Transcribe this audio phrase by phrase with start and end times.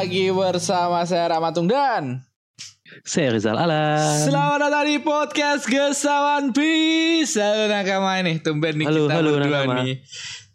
[0.00, 2.24] lagi bersama saya Ramatung dan
[3.04, 4.00] Saya Rizal Alan.
[4.24, 8.40] Selamat datang di podcast Gesawan Peace Halo nakama ini.
[8.40, 9.74] Tumben nih Halo, kita halo, berdua nakama.
[9.84, 10.00] nih.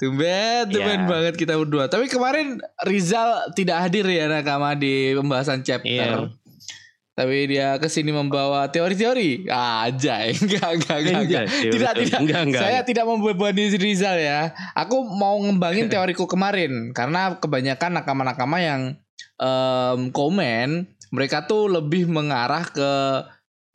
[0.02, 1.05] Tumben, tumben Ya.
[1.05, 1.86] banget kita berdua.
[1.86, 2.58] Tapi kemarin
[2.89, 5.93] Rizal tidak hadir ya nakama di pembahasan chapter.
[5.93, 6.34] Iya.
[7.14, 9.46] Tapi dia ke sini membawa teori-teori.
[9.48, 11.43] Aja, enggak, enggak, enggak, enggak.
[11.70, 12.18] Tidak, tidak.
[12.18, 14.57] Enggak, enggak, Saya tidak membebani Rizal ya.
[14.73, 16.98] Aku mau ngembangin teoriku kemarin.
[16.98, 18.82] Karena kebanyakan nakama-nakama yang
[19.39, 22.91] em, komen Mereka tuh lebih mengarah ke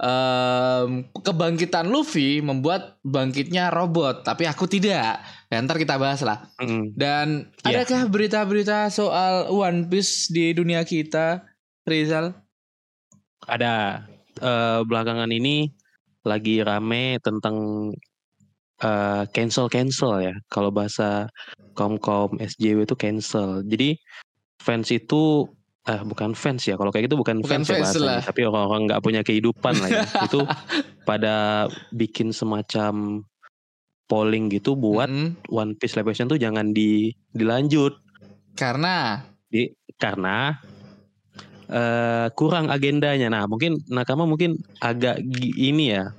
[0.00, 5.20] em, kebangkitan Luffy membuat bangkitnya robot Tapi aku tidak
[5.50, 6.92] ya, Ntar kita bahas lah Mm.
[6.96, 7.26] Dan
[7.64, 7.84] Iya.
[7.84, 11.44] adakah berita-berita soal One Piece di dunia kita
[11.88, 12.36] Rizal?
[13.48, 14.04] Ada
[14.40, 15.72] eh, belakangan ini
[16.20, 17.56] lagi rame tentang
[18.80, 20.34] eh, cancel cancel ya.
[20.52, 21.28] Kalau bahasa
[21.72, 23.64] kaum kaum SJW itu cancel.
[23.64, 23.96] Jadi
[24.60, 25.48] fans itu
[25.82, 26.76] eh bukan fans ya.
[26.76, 28.06] Kalau kayak gitu bukan, Bukan fans, ya fans bahasanya.
[28.06, 28.20] lah.
[28.22, 30.04] Tapi orang-orang nggak punya kehidupan lah ya.
[30.28, 30.44] itu
[31.02, 33.24] pada bikin semacam
[34.04, 35.40] polling gitu buat Mm-mm.
[35.48, 37.96] One Piece live action tuh jangan di dilanjut.
[38.52, 40.52] Karena di karena
[41.70, 43.30] eh kurang agendanya.
[43.30, 45.22] Nah, mungkin nakama mungkin agak
[45.56, 46.10] ini ya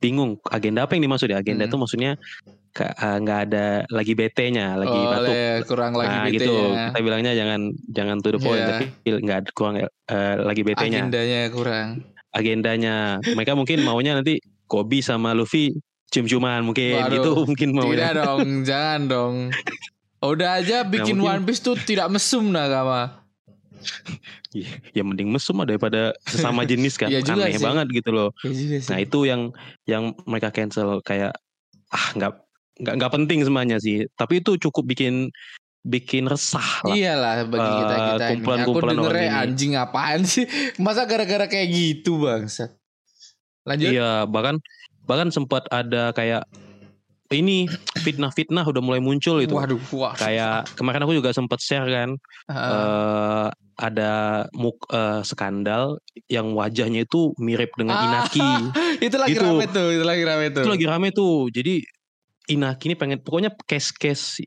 [0.00, 1.70] bingung agenda apa yang dimaksud ya agenda Hmm.
[1.70, 5.10] itu maksudnya ka- eh, nggak ada lagi BT-nya, lagi oleh
[5.58, 5.66] batuk.
[5.66, 6.38] kurang lagi nah, BT-nya.
[6.38, 6.54] gitu.
[6.88, 8.68] Kita bilangnya jangan jangan to the point Iya.
[8.70, 8.84] tapi
[9.20, 11.00] nggak ada kurang eh, lagi BT-nya.
[11.02, 11.86] Agendanya kurang.
[12.30, 12.96] Agendanya.
[13.20, 15.74] Mereka mungkin maunya nanti Kobe sama Luffy
[16.08, 17.10] cium-ciuman mungkin Waduh.
[17.12, 18.10] gitu mungkin maunya.
[18.10, 19.34] Tidak dong, jangan dong.
[20.20, 23.18] Udah aja bikin mungkin- One Piece tuh tidak mesum nakama.
[24.92, 27.08] ya mending mesum daripada sesama jenis kan.
[27.08, 27.64] Iya juga Aneh sih.
[27.64, 28.28] banget gitu loh.
[28.42, 28.90] Ya juga sih.
[28.92, 29.42] Nah itu yang
[29.86, 31.32] yang mereka cancel kayak
[31.88, 32.32] ah nggak
[32.80, 34.08] nggak nggak penting semuanya sih.
[34.12, 35.28] Tapi itu cukup bikin
[35.80, 36.92] bikin resah lah.
[36.92, 38.44] Iyalah bagi Eh, kita kita ini.
[38.60, 39.28] Aku orang ini.
[39.32, 40.44] anjing apaan sih?
[40.84, 42.76] Masa gara-gara kayak gitu bangsat.
[43.64, 43.88] Lanjut.
[43.88, 44.60] Iya bahkan
[45.04, 46.44] bahkan sempat ada kayak
[47.30, 49.54] ini fitnah-fitnah udah mulai muncul itu.
[49.54, 50.18] Waduh, wah.
[50.18, 52.10] Kayak kemarin aku juga sempat share kan
[52.44, 53.46] Ah, eh
[53.80, 54.12] ada
[54.52, 55.96] muk eh, skandal
[56.26, 58.50] yang wajahnya itu mirip dengan Ah, Inaki.
[59.06, 59.46] itu lagi gitu.
[59.46, 60.60] rame tuh, itu lagi rame tuh.
[60.60, 61.36] itu lagi rame tuh.
[61.48, 61.74] Jadi
[62.50, 64.42] Inaki ini pengen pokoknya case-case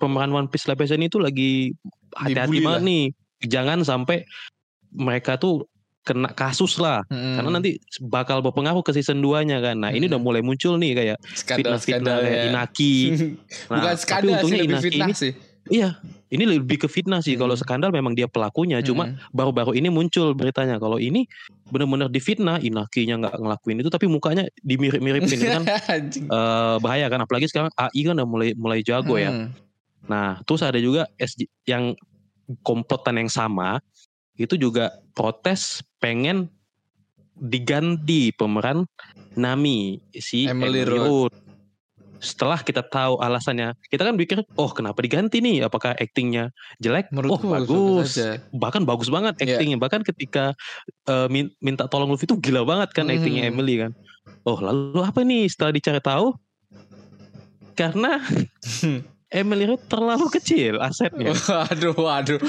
[0.00, 1.76] pemeran One Piece live action itu lagi
[2.16, 3.04] hati-hati banget nih.
[3.44, 4.24] Jangan sampai
[4.94, 5.68] mereka tuh
[6.08, 7.04] kena kasus lah.
[7.12, 7.36] Mm-mm.
[7.36, 9.76] Karena nanti bakal berpengaruh ke season 2-nya kan.
[9.76, 10.16] Nah, ini Mm.
[10.16, 12.44] udah mulai muncul nih kayak fitnah-fitnah kayak ya.
[12.48, 12.94] Inaki.
[13.68, 15.32] Nah, Bukan skandal sih, untungnya lebih Inaki fitnah ini sih.
[15.68, 17.36] Iya, ini lebih ke fitnah sih.
[17.36, 17.60] Kalau Mm.
[17.60, 19.16] skandal memang dia pelakunya, cuma Mm.
[19.32, 21.24] baru-baru ini muncul beritanya kalau ini
[21.68, 25.62] benar-benar difitnah, Inakinya nggak ngelakuin itu tapi mukanya dimirip-miripin kan
[26.36, 29.32] eh, bahaya kan apalagi sekarang AI kan udah mulai mulai jago ya.
[29.32, 29.52] Hmm.
[30.08, 31.92] Nah, terus ada juga SJ yang
[32.64, 33.76] komplotan yang sama
[34.40, 36.48] itu juga protes pengen
[37.36, 38.88] diganti pemeran
[39.36, 41.04] Nami si Emily Emily, Road.
[41.30, 41.32] Road.
[42.18, 45.66] Setelah kita tahu alasannya, kita kan pikir, oh kenapa diganti nih?
[45.66, 46.50] Apakah aktingnya
[46.82, 47.10] jelek?
[47.14, 48.18] Menurutku oh bagus,
[48.50, 49.54] bahkan bagus banget Iya.
[49.54, 49.78] aktingnya.
[49.78, 50.54] Bahkan ketika
[51.30, 53.14] min- minta tolong Luffy itu gila banget kan Hmm.
[53.18, 53.94] aktingnya Emily kan.
[54.42, 55.46] Oh lalu apa nih?
[55.46, 56.34] Setelah dicari tahu,
[57.74, 58.18] karena
[59.28, 61.36] Emily Road terlalu kecil asetnya.
[61.68, 62.40] Waduh, waduh.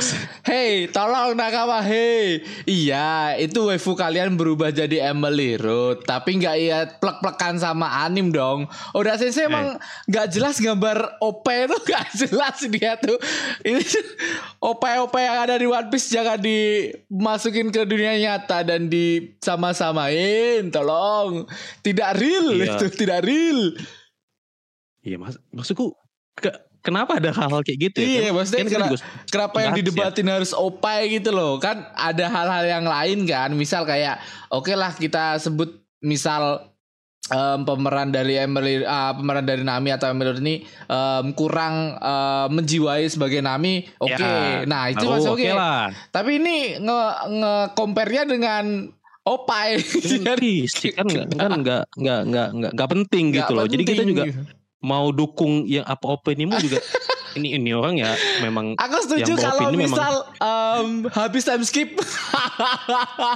[0.48, 2.40] Hey, tolong nakama, hey.
[2.64, 8.64] Iya, itu waifu kalian berubah jadi Emily Road, tapi nggak iya plek-plekan sama anim dong.
[8.96, 9.76] Udah sensei emang
[10.08, 13.20] nggak jelas gambar OP itu nggak jelas dia tuh.
[13.60, 13.84] Ini
[14.64, 21.44] OP-OP yang ada di One Piece jangan dimasukin ke dunia nyata dan disama-samain, tolong.
[21.84, 22.80] Tidak real Iya.
[22.80, 23.76] itu, tidak real.
[25.00, 25.92] Iya mas, maksudku
[26.36, 28.06] ke- kenapa ada hal-hal kayak gitu ya?
[28.06, 28.98] Iya, Kan- maksudnya kan kena- juga
[29.28, 29.80] Kenapa yang bahas ya.
[29.84, 34.18] didebatin harus opai gitu loh Kan ada hal-hal yang lain kan Misal kayak
[34.48, 35.70] Oke lah kita sebut
[36.00, 36.66] Misal
[37.28, 40.56] em, Pemeran dari Emily ah, Pemeran dari Nami atau Emily ini
[40.86, 45.92] em, Kurang em, menjiwai sebagai Nami Oke Ya, Nah itu masih oke lah.
[46.10, 48.66] Tapi ini nge, nge compare-nya dengan
[49.20, 49.78] Opai
[50.26, 53.70] Kan fisik kan nggak kan nggak nggak nggak nggak nggak penting gitu loh.
[53.70, 54.24] Jadi kita juga
[54.80, 56.80] mau dukung yang apa opinimu juga.
[57.30, 58.10] Ini ini orang ya
[58.42, 61.94] memang Aku setuju yang kalau beropini memang- misal em, Habis time skip.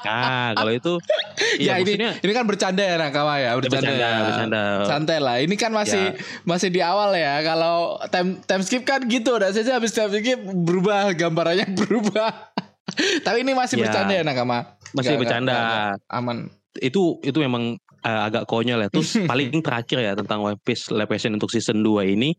[0.02, 0.94] Nah kalau itu
[1.62, 4.26] ya iya ini maksudnya ini kan bercanda ya Nakama ya bercanda, bercanda ya.
[4.26, 4.62] bercanda.
[4.86, 5.38] Santai lah.
[5.38, 7.38] Ini kan masih masih di awal ya.
[7.44, 12.34] Kalau time time skip kan gitu udah saja habis time skip berubah gambarannya berubah.
[13.22, 13.88] Tapi ini masih Ya.
[13.88, 15.52] bercanda ya Nakama Masih Nggak- bercanda.
[15.52, 16.38] nggak- nggak- aman.
[16.76, 21.10] Itu itu memang eh, agak konyol ya terus paling terakhir ya tentang One Piece live
[21.10, 22.36] action untuk season 2 ini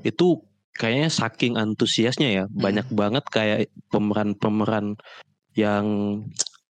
[0.00, 2.58] itu kayaknya saking antusiasnya ya Hmm.
[2.60, 3.58] banyak banget kayak
[3.88, 4.98] pemeran-pemeran
[5.54, 5.86] yang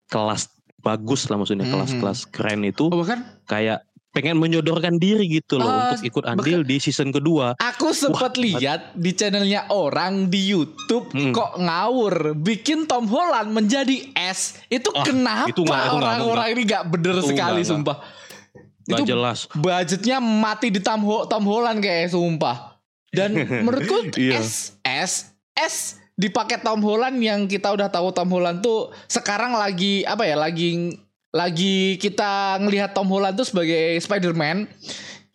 [0.08, 0.48] kelas
[0.80, 1.74] bagus lah maksudnya Hmm.
[1.76, 6.66] kelas-kelas keren itu Oh, bahkan kayak pengen menyodorkan diri gitu loh Ah, untuk ikut andil
[6.66, 7.54] di season kedua.
[7.56, 11.30] Aku sempat lihat di channelnya orang di YouTube Hmm.
[11.32, 14.58] kok ngawur bikin Tom Holland menjadi S.
[14.68, 15.54] Itu Ah, kenapa
[15.92, 17.98] orang-orang ini gak bener Itu sekali nggak- sumpah.
[18.88, 19.46] Gak Itu jelas.
[19.52, 22.74] budgetnya mati di Tom, Ho- Tom Holland kayak sumpah.
[23.08, 24.40] Dan menurutku Iya.
[24.40, 25.12] S S
[25.54, 25.76] S
[26.14, 30.98] dipakai Tom Holland yang kita udah tahu Tom Holland tuh sekarang lagi apa ya lagi
[31.30, 34.66] lagi kita ngelihat Tom Holland tuh sebagai Spider-Man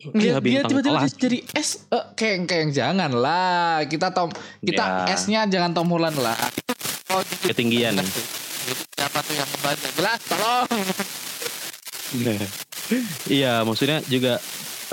[0.03, 4.27] Iya, Ngelihat dia tiba-tiba jadi S eh, kayak kayak jangan lah kita Tom
[4.59, 5.15] kita Ya.
[5.15, 6.35] S-nya jangan Tom Holland lah.
[7.07, 7.47] Oh, gitu.
[7.47, 7.95] Ketinggian.
[7.95, 9.87] Siapa tuh yang membaca?
[9.95, 10.67] Jelas, tolong.
[13.29, 14.39] Iya, maksudnya juga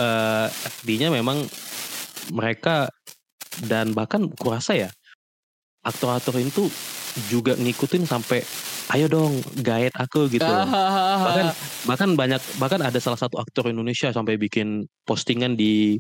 [0.01, 1.45] eh FD-nya memang
[2.31, 2.89] mereka
[3.67, 4.91] dan bahkan kurasa ya
[5.83, 6.71] aktor-aktor itu
[7.29, 8.45] juga ngikutin sampai
[8.95, 10.67] ayo dong guide aku gitu loh.
[11.27, 11.47] bahkan
[11.87, 15.99] bahkan banyak bahkan ada salah satu aktor Indonesia sampai bikin postingan di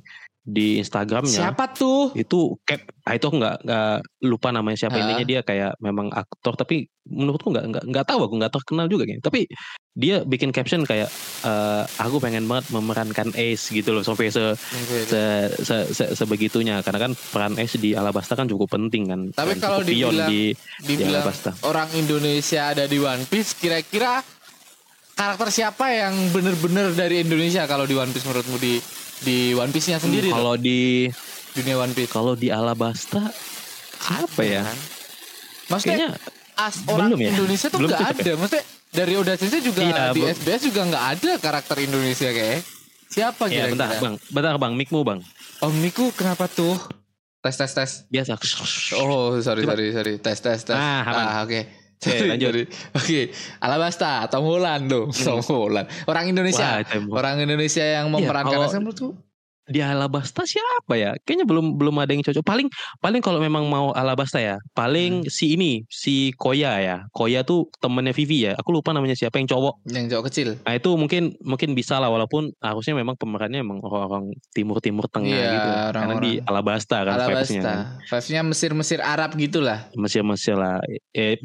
[0.50, 2.10] di Instagramnya Siapa tuh?
[2.12, 2.82] itu cap.
[3.00, 5.00] Ah, itu aku nggak nggak lupa namanya siapa Ah.
[5.00, 9.02] intinya dia kayak memang aktor tapi menurutku nggak nggak nggak tahu aku nggak terkenal juga
[9.04, 9.22] kayaknya.
[9.22, 9.40] Tapi
[9.92, 11.06] dia bikin caption kayak
[11.42, 14.54] eh, aku pengen banget memerankan Ace gitu loh sampai se,
[15.04, 15.20] se,
[15.56, 16.80] se, se- sebegitunya.
[16.80, 19.20] Karena kan peran Ace di Alabasta kan cukup penting kan.
[19.30, 21.50] Tapi Dan kalau dibilang- di, di Dibilang Alabasta.
[21.62, 24.22] orang Indonesia ada di One Piece, kira-kira
[25.12, 28.80] karakter siapa yang bener-bener dari Indonesia kalau di One Piece menurutmu di
[29.20, 30.28] di One Piece-nya sendiri?
[30.28, 31.08] kalau di
[31.52, 32.08] dunia One Piece.
[32.08, 33.30] kalau di Alabasta
[34.02, 34.64] apa ya
[35.66, 36.10] Maksudnya kayaknya
[36.56, 37.30] as orang belum ya?
[37.30, 38.32] Indonesia tuh Belum nggak ada.
[38.34, 40.20] Maksudnya dari Oda Sensei juga Iya, di.
[40.26, 42.60] SBS juga nggak ada karakter Indonesia kayak.
[43.06, 43.72] Siapa ya kira-kira?
[43.72, 45.18] bentar bang bentar bang mikmu bang
[45.60, 46.74] Om Miku kenapa tuh?
[47.40, 47.90] Tes tes tes.
[48.06, 48.36] biasa
[48.94, 49.72] Oh sorry Coba.
[49.72, 50.72] sorry sorry tes tes tes.
[50.72, 51.24] Ah, aman.
[51.24, 51.60] Ah oke.
[52.00, 52.52] Oke, lanjut.
[52.92, 53.20] Oke,
[53.58, 55.84] Alabasta, Tom Holland dong, Tom Holland.
[56.04, 59.20] Orang Indonesia, Wah, orang Indonesia yang memerankan kalau- Asam menurutku
[59.70, 61.14] di Alabasta siapa ya?
[61.22, 62.42] Kayaknya belum belum ada yang cocok.
[62.42, 62.66] Paling
[62.98, 65.30] paling kalau memang mau Alabasta ya, paling Hmm.
[65.30, 66.96] si ini si Koya ya.
[67.14, 68.58] Koya tuh temennya Vivi ya.
[68.58, 69.78] Aku lupa namanya siapa yang cowok.
[69.86, 70.58] yang jauh kecil.
[70.66, 75.30] Nah itu mungkin mungkin bisa lah walaupun harusnya memang pemerannya emang orang-orang timur timur tengah
[75.30, 75.70] Iya, gitu.
[75.70, 76.22] Karena orang-orang.
[76.24, 77.78] di Alabasta kan vibes-nya Alabasta, kan.
[78.02, 79.78] vibes-nya Mesir-Mesir Arab gitulah.
[79.94, 80.82] Mesir Mesir lah.
[81.14, 81.38] Eh,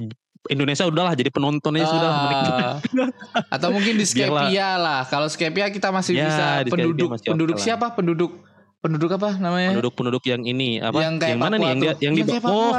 [0.47, 2.11] Indonesia udahlah jadi penontonnya sudah.
[2.11, 2.73] Ah,
[3.55, 4.45] atau mungkin di Biarlah.
[4.45, 5.01] Skepia lah.
[5.05, 7.63] Kalau Skepia kita masih Ya, bisa penduduk masih penduduk lah.
[7.63, 7.85] siapa?
[7.91, 8.31] Penduduk
[8.77, 9.73] penduduk apa namanya?
[9.73, 10.93] Penduduk-penduduk yang ini apa?
[10.95, 12.01] yang kayak mana nih yang dia tuh.
[12.01, 12.71] yang di oh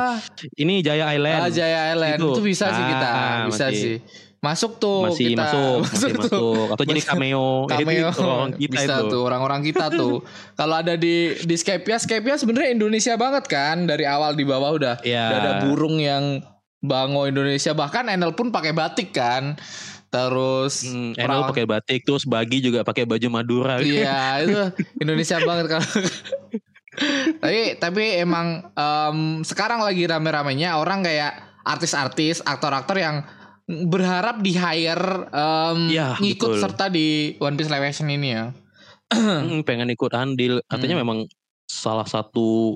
[0.56, 1.40] ini Jaya Island.
[1.40, 2.40] Ah, Jaya Island itu, Itu.
[2.40, 3.76] bisa sih kita, Ah, bisa masih.
[3.76, 3.96] sih.
[4.36, 6.22] Masuk tuh masih kita masuk, masih tuh.
[6.22, 6.66] masuk.
[6.70, 7.10] Atau jadi Masuk.
[7.10, 9.08] cameo, cameo itu orang kita bisa itu.
[9.08, 10.14] tuh orang-orang kita tuh
[10.54, 14.94] kalau ada di di Skypia Skypia sebenarnya Indonesia banget kan dari awal di bawah udah
[15.02, 15.24] Iya.
[15.26, 16.38] udah ada burung yang
[16.80, 19.56] bango Indonesia bahkan Enel pun pakai batik kan
[20.06, 23.82] terus Hmm, Enel pakai batik terus Bagi juga pakai baju Madura.
[23.82, 24.62] Iya itu
[24.98, 25.86] Indonesia banget kalau
[27.42, 31.36] tapi tapi emang em, sekarang lagi rame-ramenya orang kayak
[31.66, 33.20] artis-artis aktor-aktor yang
[33.66, 36.62] berharap di hire em, Iya, ngikut betul.
[36.62, 38.46] serta di One Piece live action ini ya
[39.06, 40.58] Hmm, pengen ikut andil.
[40.66, 41.02] Katanya Hmm.
[41.06, 41.18] memang
[41.70, 42.74] salah satu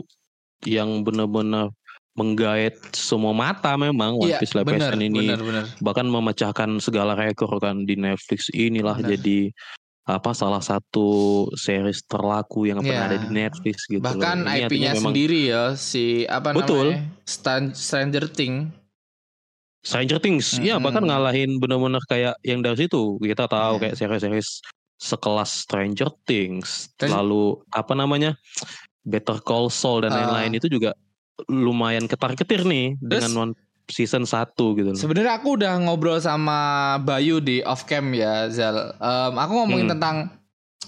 [0.63, 1.75] yang benar-benar
[2.13, 5.19] menggait semua mata memang One Iya Piece Live bener Action ini.
[5.25, 9.17] bener bener Bahkan memecahkan segala rekor kan di Netflix inilah Bener.
[9.17, 9.41] jadi
[10.05, 11.07] apa salah satu
[11.55, 12.87] series terlaku yang Iya.
[12.89, 14.51] pernah ada di Netflix gitu bahkan loh.
[14.51, 16.99] Ini IP-nya memang sendiri ya si apa Betul.
[16.99, 18.75] namanya Stan- Stranger Thing
[19.81, 20.85] Stranger Things, ya Mm-mm.
[20.85, 23.81] bahkan ngalahin bener-bener kayak yang dari situ kita tahu Iya.
[23.81, 24.49] kayak series-series
[25.01, 28.37] sekelas Stranger Things, Terus- lalu apa namanya
[29.01, 30.27] Better Call Saul dan Ah.
[30.29, 30.93] lain-lain itu juga
[31.49, 33.53] lumayan ketar-ketir nih dengan one
[33.91, 34.91] season 1 gitu.
[34.95, 38.95] Sebenarnya aku udah ngobrol sama Bayu di off cam ya Zal.
[38.97, 39.95] Em, aku ngomongin Hmm.
[39.99, 40.17] tentang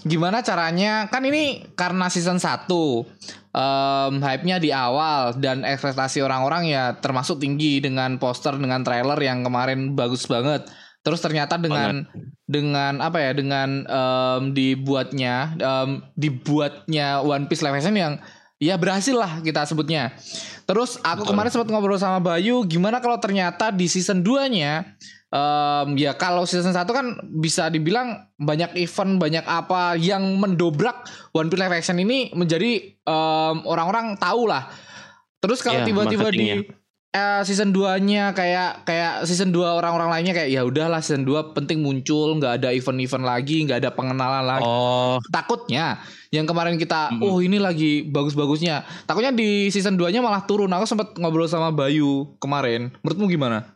[0.03, 3.03] gimana caranya kan ini karena season 1
[3.51, 9.43] em, hype-nya di awal dan ekspektasi orang-orang ya termasuk tinggi dengan poster dengan trailer yang
[9.43, 10.63] kemarin bagus banget.
[11.03, 12.07] Terus ternyata dengan
[12.47, 18.15] dengan apa ya dengan em, dibuatnya em, dibuatnya One Piece live action yang
[18.63, 20.15] ya berhasil lah kita sebutnya.
[20.63, 21.29] Terus aku Betul.
[21.35, 24.95] kemarin sempat ngobrol sama Bayu gimana kalau ternyata di season 2-nya
[25.27, 31.03] em, ya kalau season 1 kan bisa dibilang banyak event, banyak apa yang mendobrak
[31.35, 34.71] One Piece live action ini menjadi em, orang-orang tahu lah.
[35.43, 36.63] Terus kalau Iya, tiba-tiba di
[37.13, 41.79] eh, season 2-nya kayak kayak season 2 orang-orang lainnya kayak ya udahlah season 2 penting
[41.79, 44.65] muncul, nggak ada event-event lagi, nggak ada pengenalan lagi.
[44.65, 46.01] Oh, Takutnya
[46.33, 47.29] yang kemarin kita Mm-mm.
[47.29, 48.81] oh ini lagi bagus-bagusnya.
[49.05, 50.73] Takutnya di season 2-nya malah turun.
[50.73, 52.89] Aku sempat ngobrol sama Bayu kemarin.
[53.05, 53.73] Menurutmu gimana?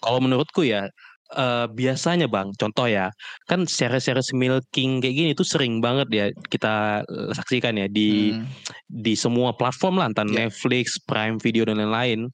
[0.00, 0.88] kalau menurutku ya
[1.34, 3.10] eh, biasanya bang, contoh ya,
[3.50, 7.02] kan series-series milking kayak gini tuh sering banget ya kita
[7.34, 8.46] saksikan ya di Hmm.
[8.86, 10.46] di semua platform lah, entah Ya.
[10.46, 12.30] Netflix, Prime Video dan lain-lain.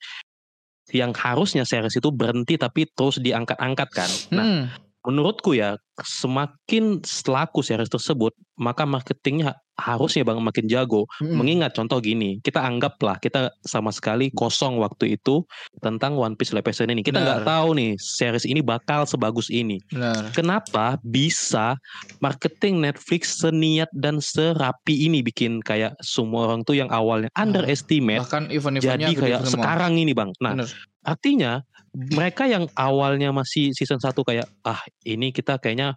[0.93, 4.11] Yang harusnya series itu berhenti tapi terus diangkat-angkat kan.
[4.35, 4.63] Nah, Hmm.
[5.03, 11.09] Menurutku ya semakin selaku series tersebut, maka marketingnya harusnya bang makin jago.
[11.19, 11.43] Hmm.
[11.43, 15.43] Mengingat contoh gini, kita anggaplah kita sama sekali kosong waktu itu
[15.83, 17.03] tentang One Piece live action ini.
[17.03, 19.83] Kita nggak tahu nih series ini bakal sebagus ini.
[19.91, 20.31] Benar.
[20.33, 21.77] Kenapa bisa
[22.23, 28.55] marketing Netflix seniat dan serapi ini bikin kayak semua orang tuh yang awalnya underestimate Bahkan
[28.55, 29.55] event-eventnya jadi kayak semua.
[29.67, 30.31] sekarang ini bang.
[30.39, 30.69] Nah Benar.
[31.03, 31.53] artinya
[31.93, 35.97] mereka yang awalnya masih season 1 kayak ah ini kita kayaknya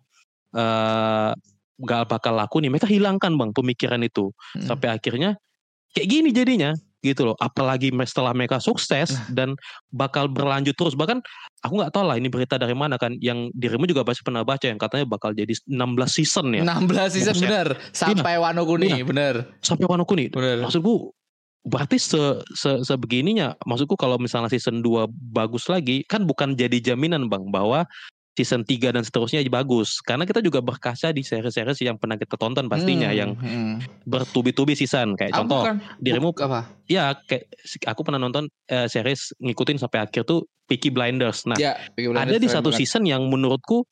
[0.52, 1.32] eh
[1.76, 2.72] nggak bakal laku nih.
[2.72, 4.64] Mereka hilangkan bang pemikiran itu Hmm.
[4.64, 5.36] sampai akhirnya
[5.92, 9.30] kayak gini jadinya gitu loh apalagi setelah mereka sukses Nah.
[9.30, 9.50] dan
[9.94, 11.22] bakal berlanjut terus bahkan
[11.62, 14.66] aku nggak tahu lah ini berita dari mana kan yang dirimu juga pasti pernah baca
[14.66, 17.46] yang katanya bakal jadi 16 season ya 16 season Buset.
[17.46, 19.06] bener sampai Wano Kuni Iya.
[19.06, 21.14] bener sampai Wano Kuni bener maksudku
[21.66, 22.22] berarti se,
[22.54, 27.90] se sebegininya maksudku kalau misalnya season 2 bagus lagi kan bukan jadi jaminan Bang bahwa
[28.36, 32.68] season 3 dan seterusnya bagus karena kita juga berkaca di series-series yang pernah kita tonton
[32.68, 34.06] pastinya Hmm, yang hmm.
[34.06, 37.48] bertubi-tubi season kayak Aku contoh bukan- dirimu apa ya kayak
[37.88, 42.28] aku pernah nonton eh, series ngikutin sampai akhir tuh Peaky Blinders nah ya Peaky ada
[42.28, 42.80] Blinders di keren satu banget.
[42.84, 43.88] season yang menurutku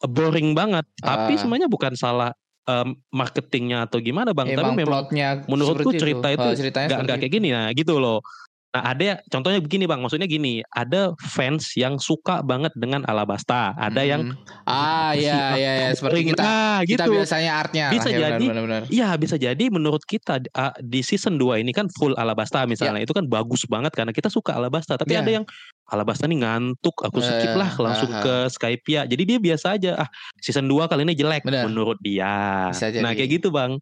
[0.00, 1.38] boring banget tapi Ah.
[1.38, 2.30] sebenarnya bukan salah
[2.68, 4.52] em, marketingnya atau gimana bang?
[4.52, 7.68] Tapi Emang memang plotnya menurutku seperti cerita itu Oh, ceritanya nggak nggak kayak gini nah
[7.72, 8.20] gitu loh
[8.68, 9.98] nah ada ya- contohnya begini bang.
[9.98, 13.72] Maksudnya gini ada fans yang suka banget dengan Alabasta.
[13.74, 14.36] Ada yang Hmm.
[14.62, 17.12] ah "Apa sih, ya ah, ya ya kok seperti boring?" kita nah, kita gitu.
[17.14, 18.46] biasanya artnya Bisa lah, ya, jadi.
[18.88, 23.10] Iya bisa jadi menurut kita uh, di season 2 ini kan full Alabasta misalnya itu
[23.10, 24.94] kan bagus banget karena kita suka Alabasta.
[24.94, 25.24] Tapi Ya.
[25.24, 25.44] ada yang
[25.86, 29.08] Alabasta nih ngantuk aku skip Eh, lah langsung ah, ke Skypia.
[29.08, 30.08] Jadi dia biasa aja ah
[30.38, 31.64] season 2 kali ini jelek Benar.
[31.64, 32.68] menurut dia.
[32.68, 33.80] Bisa nah kayak gitu bang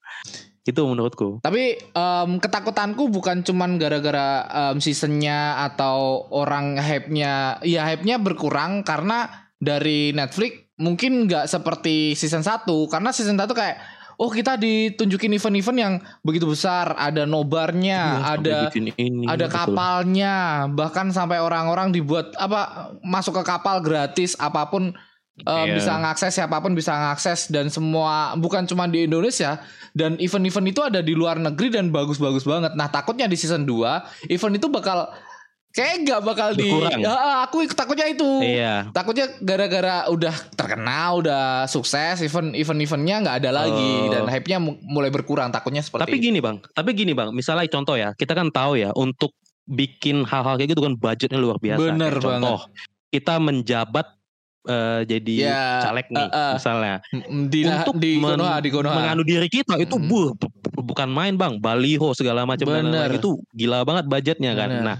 [0.66, 1.38] itu menurutku.
[1.46, 9.48] Tapi em, ketakutanku bukan cuman gara-gara em, seasonnya atau orang hype-nya, ya hype-nya berkurang karena
[9.62, 13.76] dari Netflix mungkin nggak seperti season 1 karena season 1 kayak
[14.16, 15.94] oh kita ditunjukin event-event yang
[16.24, 18.58] begitu besar, ada nobarnya, sampai ada
[18.96, 19.56] ini, ada betul.
[19.60, 20.34] kapalnya,
[20.72, 24.96] bahkan sampai orang-orang dibuat apa masuk ke kapal gratis apa pun
[25.38, 25.74] eh, Iya.
[25.74, 29.60] bisa ngakses siapa pun bisa ngakses dan semua bukan cuma di Indonesia
[29.92, 32.72] dan event-event itu ada di luar negeri dan bagus-bagus banget.
[32.72, 35.12] Nah, takutnya di season 2 event itu bakal
[35.70, 37.04] kayak nggak bakal di Berkurang.
[37.04, 37.12] Ya,
[37.44, 38.24] aku takutnya itu.
[38.40, 44.08] iya Takutnya gara-gara udah terkenal, udah sukses, event event-eventnya nggak ada lagi Oh.
[44.08, 45.52] dan hype-nya mu- mulai berkurang.
[45.52, 48.88] Takutnya seperti Tapi gini bang, tapi gini bang, misalnya contoh ya, kita kan tahu ya
[48.96, 49.36] untuk
[49.68, 51.92] bikin hal-hal kayak gitu kan budgetnya luar biasa.
[51.92, 52.72] Bener contoh,
[53.12, 54.15] kita menjabat
[54.66, 56.52] eh, jadi Ya, caleg nih, eh, eh.
[56.58, 58.94] misalnya, Mm, di untuk di men- Konoha di Konoha.
[58.94, 60.06] menganu diri kita itu Mm.
[60.06, 64.70] buh, bu- bu- bukan main bang, baliho segala macam dan itu gila banget budgetnya kan.
[64.70, 64.84] Bener.
[64.84, 64.98] Nah,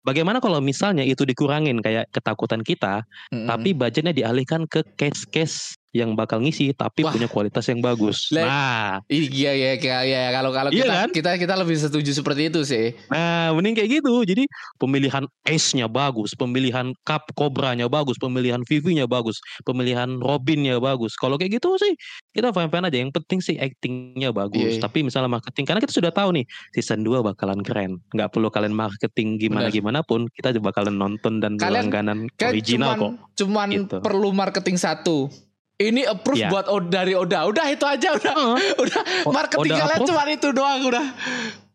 [0.00, 3.44] bagaimana kalau misalnya itu dikurangin kayak ketakutan kita, Mm-mm.
[3.44, 7.10] tapi budgetnya dialihkan ke case-case yang bakal ngisi tapi Wah.
[7.10, 8.28] punya kualitas yang bagus.
[8.28, 11.08] Le- Nah, Iya ya kayak ya kalau kalau Iya kita, kan?
[11.12, 12.92] kita kita lebih setuju seperti itu sih.
[13.08, 14.12] Nah, mending kayak gitu.
[14.22, 14.44] Jadi
[14.76, 21.16] pemilihan Ace-nya bagus, pemilihan Cap Cobra-nya bagus, pemilihan Vivi-nya bagus, pemilihan Robin-nya bagus.
[21.16, 21.96] Kalau kayak gitu sih
[22.32, 22.98] kita fine-fine aja.
[23.00, 24.60] Yang penting sih acting-nya bagus.
[24.60, 24.82] Iya, iya.
[24.82, 27.96] Tapi misalnya marketing, karena kita sudah tahu nih season 2 bakalan keren.
[28.12, 32.98] Nggak perlu kalian marketing gimana-gimana pun, kita juga bakalan nonton dan Kalian- berlangganan original cuman
[32.98, 33.12] kok.
[33.36, 33.96] cuman Gitu.
[34.00, 35.32] perlu marketing satu.
[35.78, 36.50] Ini approve Iya.
[36.50, 37.46] buat Oda dari Oda.
[37.46, 38.34] Udah itu aja udah.
[38.82, 41.06] udah O- marketing Oda kalian cuma itu doang udah.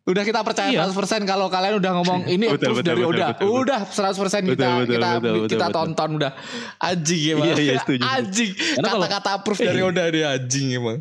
[0.03, 0.83] Udah kita percaya Iya.
[0.85, 3.27] 100% kalau kalian udah ngomong ini Betul, approve betul, dari betul, Oda.
[3.31, 3.63] betul, betul.
[3.63, 5.75] udah 100% kita Betul, betul, kita betul, betul, kita betul.
[5.79, 6.31] tonton udah.
[6.77, 7.45] Anjing emang.
[7.47, 8.03] Iya, iya, setuju.
[8.03, 8.51] Anjing.
[8.77, 10.97] Kata-kata approve dari Oda dia anjing emang.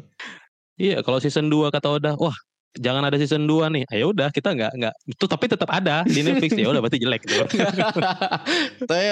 [0.73, 2.35] Iya, kalau season 2 kata udah, wah
[2.75, 3.85] jangan ada season 2 nih.
[3.85, 6.99] Ah, Ya udah kita nggak nggak itu tapi tetap ada di Netflix ya udah berarti
[6.99, 7.45] jelek tuh.
[8.83, 9.05] Tapi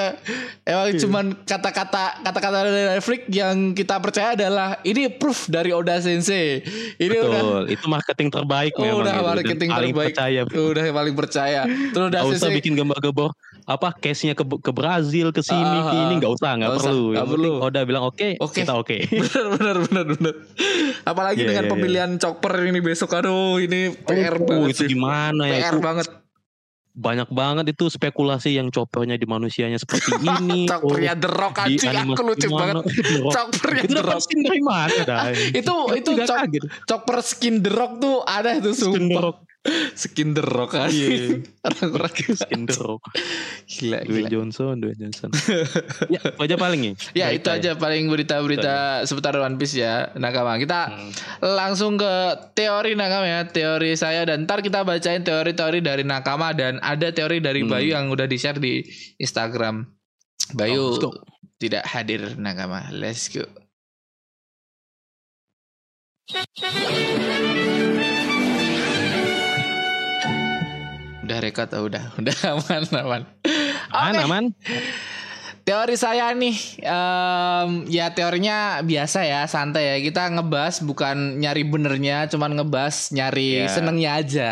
[0.62, 0.99] emang Iya.
[0.99, 6.61] cuman kata-kata kata-kata dari Netflix yang kita percaya adalah ini proof dari Oda Sensei.
[6.97, 9.21] Ini udah Betul, itu marketing terbaik Oh, memang udah gitu.
[9.21, 10.09] Dan marketing paling terbaik.
[10.11, 10.40] percaya.
[10.50, 11.61] udah yang paling percaya.
[11.67, 13.31] Terus Oda Gak usah Sensei bikin gambar-gambar
[13.62, 17.07] apa case-nya ke, ke Brazil ke sini Ah, ke ini nggak usah nggak usah, perlu.
[17.07, 17.69] nggak Yang penting perlu.
[17.69, 18.59] Oda bilang oke, Oke.
[18.59, 18.97] kita oke.
[19.23, 20.35] bener bener bener bener.
[21.02, 21.73] Apalagi Iya, dengan iya, iya.
[21.73, 24.88] pemilihan chopper ini besok aduh ini PR Oh, banget itu sih.
[24.92, 25.57] gimana ya?
[25.66, 26.07] PR Itu banget.
[26.90, 30.66] banyak banget itu spekulasi yang choppernya di manusianya seperti ini.
[30.66, 32.62] Choppernya The Rock anjing aku lucu gimana.
[32.78, 32.85] banget.
[33.09, 33.33] The Rock.
[33.33, 34.21] Choppernya Itu The Rock.
[34.21, 35.21] skin dari mana dah?
[35.33, 36.62] Itu itu chop, kaget.
[36.85, 39.23] chopper skin The Rock tuh ada tuh Skin The sumpah.
[39.25, 39.37] Rock.
[40.00, 40.88] Skin The Rock kan.
[41.69, 43.12] Orang-orang Skin The Rock.
[43.69, 44.09] gila gila.
[44.09, 45.29] Dwayne Johnson, Dwayne Johnson.
[46.14, 46.93] ya, itu aja paling ya.
[47.12, 51.12] Ya itu aja paling berita-berita seputar One Piece ya Nakama Kita Hmm.
[51.45, 52.09] langsung ke
[52.52, 57.38] teori Nakama ya Teori saya dan ntar kita bacain teori-teori dari Nakama Dan ada teori
[57.38, 57.69] dari Hmm.
[57.69, 58.81] Bayu yang udah di share di
[59.17, 59.85] Instagram
[60.52, 61.12] Bayu Oh,
[61.57, 63.45] tidak hadir Nakama Let's go
[71.30, 73.22] Udah record oh, udah udah aman aman.
[73.94, 74.25] Aman, Oke.
[74.26, 74.44] aman.
[75.60, 79.96] Teori saya nih, em, ya teorinya biasa ya, santai ya.
[80.02, 83.70] Kita ngebahas bukan nyari benernya, cuman ngebahas nyari Ya.
[83.70, 84.50] senengnya aja.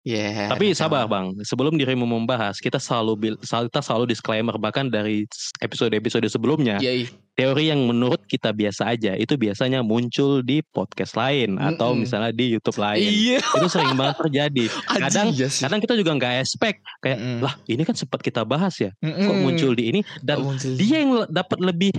[0.00, 0.48] Ya.
[0.48, 5.26] Tapi sabar bang, sebelum dirimu membahas, kita selalu kita selalu disclaimer bahkan dari
[5.60, 7.08] episode-episode sebelumnya, Iya, iya.
[7.40, 12.04] Teori yang menurut kita biasa aja itu biasanya muncul di podcast lain atau Mm-mm.
[12.04, 13.00] misalnya di YouTube lain.
[13.00, 13.40] Iya.
[13.40, 14.64] Itu sering banget terjadi.
[15.00, 17.40] Kadang Anjing, iya kadang kita juga nggak expect kayak Mm-mm.
[17.40, 19.40] lah ini kan sempat kita bahas ya, kok Mm-mm.
[19.40, 20.72] muncul di ini dan Kok muncul?
[20.76, 21.92] dia yang dapat lebih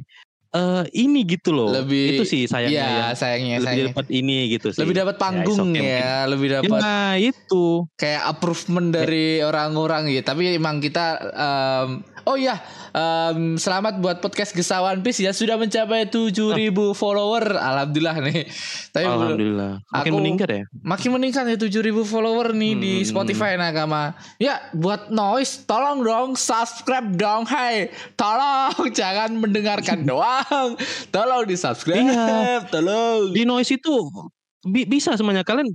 [0.51, 1.71] eh, ini gitu loh.
[1.71, 3.87] Lebih- itu sih sayangnya Iya, yang sayangnya, lebih sayangnya.
[3.95, 4.79] dapat ini gitu sih.
[4.83, 6.27] Lebih dapat Ya, panggung okay, ya, mungkin.
[6.27, 7.65] lebih dapat Nah itu.
[7.95, 10.27] kayak approvement dari orang-orang gitu.
[10.27, 11.89] Tapi emang kita em,
[12.23, 12.59] oh ya,
[12.91, 16.57] em, selamat buat podcast Gesawan Piece ya sudah mencapai 7000
[16.91, 17.53] follower.
[17.53, 18.45] Alhamdulillah nih.
[18.89, 19.81] Tapi Alhamdulillah.
[19.87, 20.63] Makin Aku- meningkat ya.
[20.81, 23.07] makin meningkat ya 7000 follower nih di Hmm.
[23.07, 24.13] Spotify Nakama.
[24.37, 27.43] Ya, buat noise tolong dong subscribe dong.
[27.45, 30.77] Hai, tolong jangan mendengarkan doang.
[31.09, 32.65] Tolong di subscribe, Iya.
[32.67, 33.31] tolong.
[33.31, 33.93] Di noise itu
[34.61, 35.69] bi- bisa semuanya kalian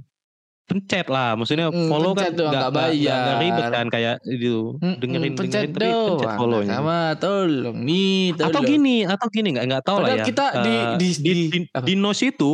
[0.67, 3.39] pencet lah maksudnya Mm, follow kan doang, nggak- nggak bayar.
[3.39, 6.37] ribet kan kayak itu Mm-mm, dengerin pencet dengerin tapi pencet doang.
[6.37, 8.49] follownya Nakama, tolong nih, tolong.
[8.51, 11.49] atau gini atau gini nggak nggak tahu lah ya kita di- Eh, di- di, di-
[11.49, 11.85] di, apa?
[11.85, 12.51] di noise itu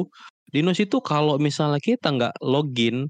[0.47, 3.09] di noise itu kalau misalnya kita nggak login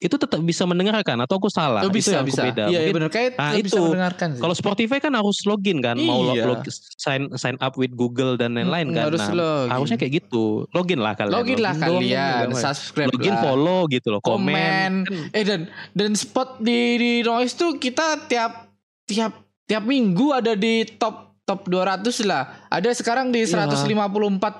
[0.00, 2.42] itu tetap bisa mendengarkan atau aku salah Oh, itu bisa aku bisa.
[2.42, 3.10] beda Iya, iya Mungkin benar.
[3.10, 3.82] Kayak Ah, bisa itu.
[3.84, 4.40] mendengarkan sih.
[4.40, 6.44] kalau Spotify kan harus login kan mau lo- Iya.
[6.46, 6.64] log-
[6.96, 9.68] sign sign up with Google dan lain-lain Mm, kan harus Nah, login.
[9.70, 13.42] harusnya kayak gitu login lah kalian login lah doang, kalian, udah, subscribe login lah.
[13.42, 14.92] follow gitu loh komen, komen.
[15.04, 15.60] Kan Eh dan
[15.92, 18.72] dan spot di di noise tuh kita tiap
[19.04, 22.42] tiap tiap minggu ada di top top 200 lah.
[22.68, 23.66] Ada sekarang di Iya.
[23.66, 24.06] 154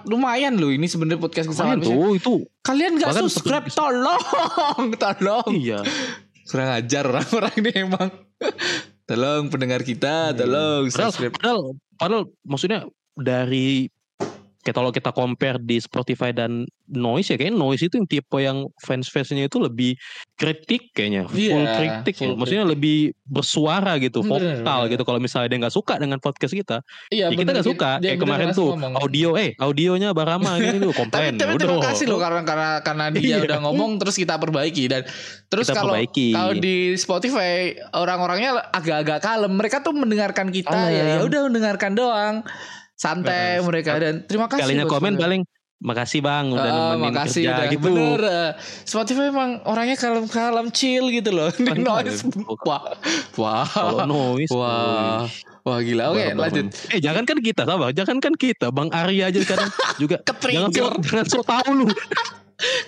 [0.05, 5.51] lumayan loh ini sebenarnya podcast kesalahan tuh itu Kalian gak Bahkan subscribe tolong tolong.
[5.55, 5.87] iya
[6.45, 8.11] Kurang ajar orang-orang ini emang.
[9.05, 10.93] tolong pendengar kita, tolong Iya.
[10.93, 11.33] padahal, subscribe.
[11.33, 11.61] padahal
[11.95, 12.81] padahal maksudnya
[13.13, 13.87] dari
[14.61, 18.59] kayak kalau kita compare di Spotify dan Noise ya kayaknya Noise itu yang tipe yang
[18.79, 19.95] fans-fansnya itu lebih
[20.35, 21.25] kritik kayaknya.
[21.25, 22.21] Full Iya, kritik ya.
[22.21, 24.93] full maksudnya lebih bersuara gitu Bener, vokal bener.
[24.93, 25.03] gitu.
[25.05, 27.91] Kalau misalnya dia nggak suka dengan podcast kita Iya, ya kita nggak suka.
[27.99, 28.95] Dia kayak kemarin tuh ngomong.
[28.99, 31.33] audio eh audionya Barama gini tuh Tapi, komplain.
[31.35, 33.37] Tapi Ya terima kasih loh karena karena karena dia Iya.
[33.47, 34.85] udah ngomong terus kita perbaiki.
[34.91, 35.07] Dan
[35.47, 35.95] terus Kita kalau
[36.35, 39.53] kalau di Spotify orang-orangnya agak-agak kalem.
[39.53, 41.07] Mereka tuh mendengarkan kita ya Kalem.
[41.07, 42.37] ya udah mendengarkan doang
[43.01, 43.65] santai Heeh.
[43.65, 45.43] mereka dan terima kasih kalinya komen paling
[45.81, 47.85] makasih bang udah Ah, nemenin makasih kerja udah gitu.
[47.89, 48.21] bener.
[48.21, 48.51] Eh,
[48.85, 51.49] Spotify emang orangnya kalem-kalem chill gitu loh.
[51.49, 52.21] Di noise.
[52.61, 53.01] Wah
[53.35, 53.65] wah.
[53.65, 55.25] Kalau noise wah.
[55.61, 56.13] wah gila.
[56.13, 56.37] Oke Bareng-bareng.
[56.37, 56.67] lanjut.
[56.93, 60.21] Eh jangan kan kita sabar, jangan kan kita, Bang Arya aja kadang juga.
[60.21, 60.93] Jangan so, Ketrigger.
[61.01, 61.87] jangan so tahu lu.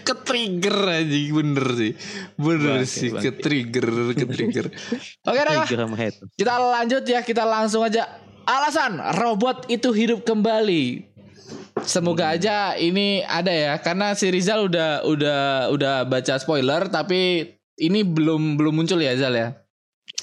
[0.05, 1.92] ke trigger aja bener sih.
[2.37, 3.25] Bener Bangke, sih bangke.
[3.25, 4.66] ke trigger ke trigger
[5.33, 6.12] oke sama head.
[6.37, 7.25] kita lanjut ya.
[7.25, 8.05] Kita langsung aja
[8.44, 11.07] alasan robot itu hidup kembali
[11.83, 18.05] semoga aja ini ada ya karena si Rizal udah udah udah baca spoiler tapi ini
[18.05, 19.48] belum belum muncul ya Zal ya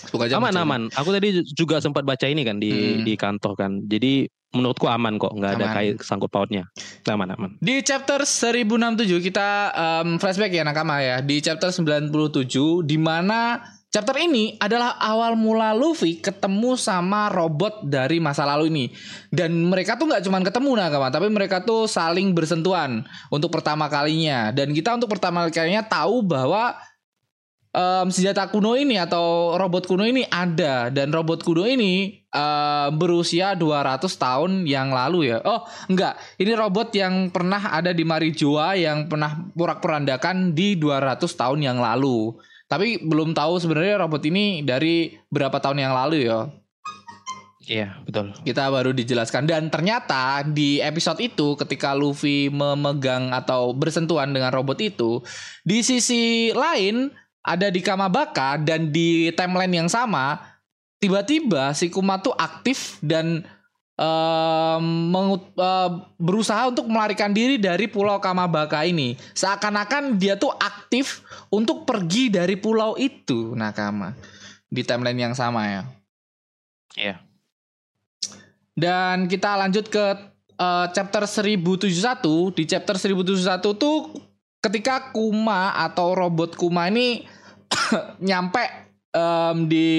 [0.06, 0.64] semoga aja Aman muncul.
[0.64, 0.82] aman.
[0.96, 3.04] Aku tadi juga sempat baca ini kan di Hmm.
[3.04, 3.72] di kantor kan.
[3.84, 6.66] Jadi menurutku aman kok, nggak ada kait sangkut pautnya.
[7.06, 7.52] Aman aman.
[7.60, 11.20] Di chapter 1067 kita em, flashback ya nakama ya.
[11.20, 18.22] Di chapter 97 di mana chapter ini adalah awal mula Luffy ketemu sama robot dari
[18.22, 18.86] masa lalu ini.
[19.34, 24.54] Dan mereka tuh nggak cuman ketemu nakama, tapi mereka tuh saling bersentuhan untuk pertama kalinya.
[24.54, 26.78] Dan kita untuk pertama kalinya tahu bahwa
[27.74, 33.58] em, senjata kuno ini atau robot kuno ini ada dan robot kuno ini em, berusia
[33.58, 35.42] 200 tahun yang lalu ya.
[35.42, 36.18] Oh, enggak.
[36.38, 42.38] Ini robot yang pernah ada di Marijoa yang pernah porak-porandakan di 200 tahun yang lalu.
[42.70, 46.46] Tapi belum tahu sebenarnya robot ini dari berapa tahun yang lalu ya.
[47.70, 48.34] Iya betul.
[48.46, 54.78] Kita baru dijelaskan dan ternyata di episode itu ketika Luffy memegang atau bersentuhan dengan robot
[54.82, 55.22] itu,
[55.62, 57.14] di sisi lain
[57.46, 60.38] ada di Kamabaka dan di timeline yang sama
[60.98, 63.46] tiba-tiba si Kuma tuh aktif dan
[64.80, 71.86] mengut, uh, berusaha untuk melarikan diri dari pulau Kamabaka ini seakan-akan dia tuh aktif untuk
[71.86, 74.14] pergi dari pulau itu Nakama
[74.70, 75.84] di timeline yang sama ya.
[76.94, 77.06] Iya.
[77.14, 77.18] Yeah.
[78.80, 80.06] Dan kita lanjut ke
[80.56, 84.14] uh, chapter 1071 di chapter 1071 tuh
[84.64, 87.26] ketika Kuma atau robot Kuma ini
[88.30, 88.64] nyampe
[89.12, 89.90] um, di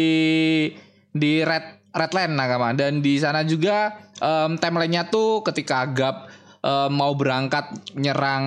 [1.10, 6.29] di red redland nakama dan di sana juga um, timelinenya tuh ketika Gap
[6.64, 8.44] um, mau berangkat nyerang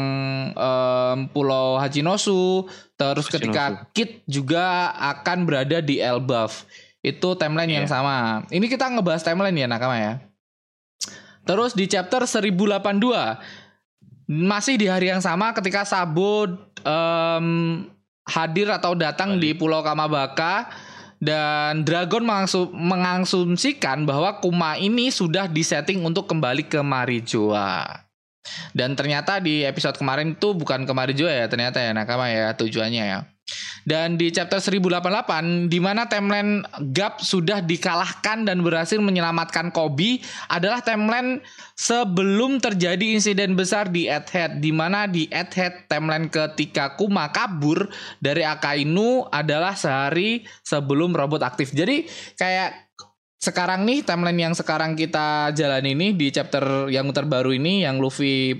[0.54, 3.34] um, Pulau Hachinosu terus Hachinosu.
[3.34, 6.66] ketika Kit juga akan berada di Elbaf
[7.04, 7.78] itu timeline yeah.
[7.84, 7.94] yang iya.
[7.94, 8.16] sama
[8.54, 10.14] ini kita ngebahas timeline ya nakama ya
[11.44, 12.72] terus di chapter 1082
[14.30, 16.48] masih di hari yang sama ketika Sabo
[16.88, 17.48] um,
[18.24, 20.72] hadir atau datang di Pulau Kamabaka
[21.24, 22.28] dan Dragon
[22.76, 28.04] mengasumsikan bahwa Kuma ini sudah disetting untuk kembali ke Marijoa.
[28.76, 33.04] Dan ternyata di episode kemarin itu bukan ke Marijoa ya ternyata ya Nakama ya tujuannya
[33.08, 33.20] ya.
[33.84, 36.64] Dan di chapter 1088 di mana timeline
[36.96, 41.44] Gap sudah dikalahkan dan berhasil menyelamatkan Kobe adalah timeline
[41.76, 47.92] sebelum terjadi insiden besar di Egghead di mana di Egghead timeline ketika Kuma kabur
[48.24, 51.76] dari Akainu adalah sehari sebelum robot aktif.
[51.76, 52.08] Jadi
[52.40, 52.96] kayak
[53.44, 58.56] sekarang nih timeline yang sekarang kita jalan ini di chapter yang terbaru ini yang Luffy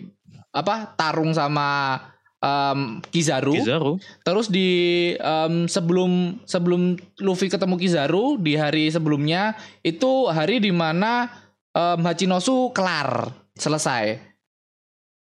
[0.52, 1.98] apa tarung sama
[2.44, 3.56] um, Kizaru.
[3.56, 3.94] Kizaru.
[4.28, 4.70] Terus di
[5.18, 11.32] um, sebelum sebelum Luffy ketemu Kizaru di hari sebelumnya itu hari di mana
[11.72, 14.36] um, Hachinosu kelar selesai.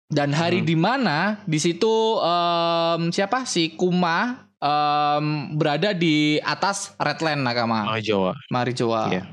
[0.05, 0.69] Dan hari hmm.
[0.69, 1.17] di mana
[1.49, 7.89] di situ um, siapa si Kuma um, berada di atas Redland Nakama.
[7.89, 8.33] Marijoa.
[8.53, 9.01] Marijoa.
[9.09, 9.23] Iya.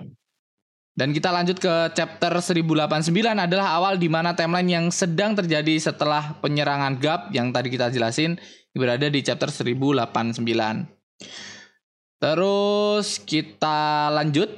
[0.92, 6.37] Dan kita lanjut ke chapter 1089 adalah awal di mana timeline yang sedang terjadi setelah
[6.44, 8.37] penyerangan Gap yang tadi kita jelasin
[8.76, 10.44] berada di chapter 1089.
[12.20, 14.52] Terus kita lanjut.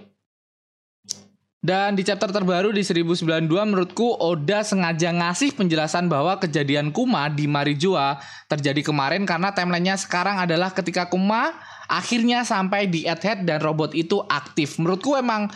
[1.64, 7.48] Dan di chapter terbaru di 1092 menurutku Oda sengaja ngasih penjelasan bahwa kejadian Kuma di
[7.48, 8.20] Marijoa
[8.52, 11.56] terjadi kemarin karena timelinenya sekarang adalah ketika Kuma
[11.88, 14.76] akhirnya sampai di Egghead dan robot itu aktif.
[14.76, 15.48] Menurutku emang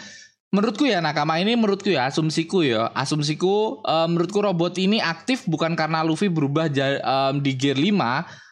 [0.48, 2.88] Menurutku ya nakama ini menurutku ya asumsiku ya.
[2.96, 6.72] Asumsiku um, menurutku robot ini aktif bukan karena Luffy berubah
[7.04, 7.92] um, di gear 5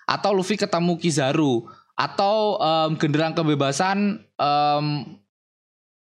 [0.04, 1.64] atau Luffy ketemu Kizaru
[1.96, 5.16] atau um, genderang kebebasan um,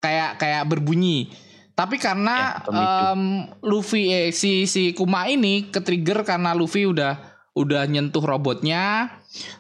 [0.00, 1.28] kayak kayak berbunyi.
[1.76, 7.20] Tapi karena ya, um, Luffy eh, si si Kuma ini ketrigger karena Luffy udah
[7.54, 9.14] udah nyentuh robotnya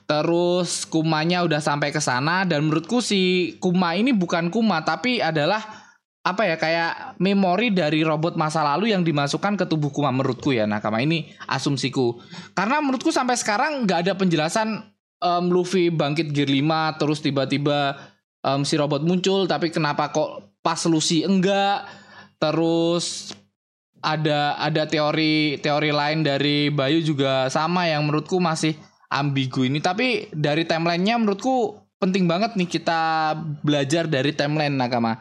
[0.08, 5.83] terus Kumanya udah sampai ke sana dan menurutku si Kuma ini bukan Kuma tapi adalah
[6.24, 10.64] apa ya kayak memori dari robot masa lalu yang dimasukkan ke tubuh Kuma menurutku ya
[10.64, 11.04] Nakama.
[11.04, 12.16] Ini asumsiku.
[12.56, 14.88] Karena menurutku sampai sekarang nggak ada penjelasan
[15.20, 18.00] um, Luffy bangkit gear 5 terus tiba-tiba
[18.40, 21.84] um, si robot muncul tapi kenapa kok pas Lucy enggak?
[22.40, 23.36] Terus
[24.00, 28.72] ada ada teori teori lain dari Bayu juga sama yang menurutku masih
[29.12, 29.76] ambigu ini.
[29.84, 35.20] Tapi dari timelinenya menurutku penting banget nih kita belajar dari timeline Nakama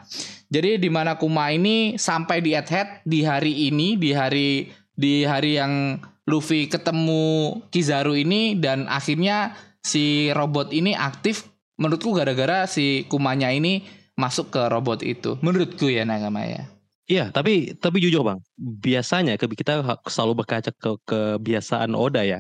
[0.54, 5.58] jadi di mana Kuma ini sampai di Head di hari ini, di hari di hari
[5.58, 5.98] yang
[6.30, 11.50] Luffy ketemu Kizaru ini dan akhirnya si robot ini aktif
[11.82, 13.82] menurutku gara-gara si Kumanya ini
[14.14, 15.42] masuk ke robot itu.
[15.42, 16.70] Menurutku ya Nagama ya.
[17.04, 22.40] Iya, tapi tapi jujur bang, biasanya kita selalu berkaca ke kebiasaan Oda ya.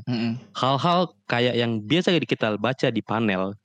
[0.55, 1.27] Hal-hal mm -hmm.
[1.27, 3.59] kayak yang biasa kita baca di panel,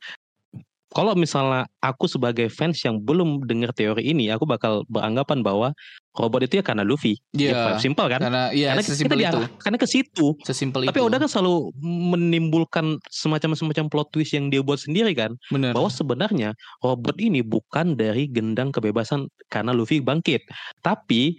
[0.89, 5.77] kalau misalnya aku sebagai fans yang belum dengar teori ini, aku bakal beranggapan bahwa
[6.17, 7.21] robot itu ya karena Luffy.
[7.37, 8.25] Yeah, simpel kan?
[8.25, 9.41] Karena iya karena kita itu.
[9.61, 10.27] karena ke situ.
[10.43, 11.07] Sesimpel Tapi itu.
[11.07, 15.37] Oda kan selalu menimbulkan semacam semacam plot twist yang dia buat sendiri kan.
[15.53, 15.77] Bener.
[15.77, 20.43] Bahwa sebenarnya robot ini bukan dari gendang kebebasan karena Luffy bangkit,
[20.81, 21.37] tapi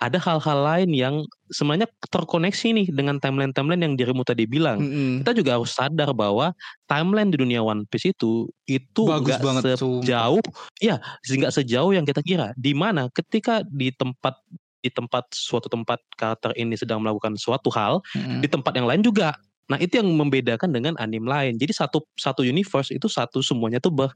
[0.00, 1.14] ada hal-hal lain yang
[1.52, 4.80] sebenarnya terkoneksi nih dengan timeline-timeline yang dirimu tadi bilang.
[4.80, 5.12] Mm -hmm.
[5.22, 6.56] Kita juga harus sadar bahwa
[6.88, 10.40] timeline di dunia One Piece itu itu Bagus gak banget sejauh,
[10.80, 12.56] ya nggak sejauh yang kita kira.
[12.56, 14.40] Di mana ketika di tempat
[14.80, 18.40] di tempat suatu tempat karakter ini sedang melakukan suatu hal, mm -hmm.
[18.40, 19.36] di tempat yang lain juga
[19.70, 21.54] Nah itu yang membedakan dengan anime lain.
[21.54, 24.10] Jadi satu satu universe itu satu semuanya tuh ber,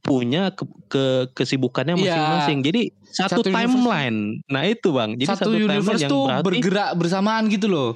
[0.00, 1.04] punya ke, ke
[1.36, 2.16] kesibukannya iya.
[2.16, 2.58] masing-masing.
[2.64, 4.40] Jadi satu, satu timeline.
[4.40, 5.10] Universe, nah itu bang.
[5.20, 7.92] Jadi satu, satu universe yang tuh berarti, bergerak bersamaan gitu loh.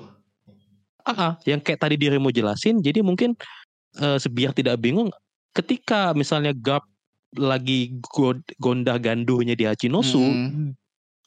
[1.08, 2.84] Ah, uh, yang kayak tadi dirimu jelasin.
[2.84, 3.32] Jadi mungkin
[3.98, 5.08] uh, biar tidak bingung
[5.56, 6.84] ketika misalnya Garp
[7.38, 7.94] lagi
[8.58, 10.74] gondah ganduhnya di Hachinosu hmm.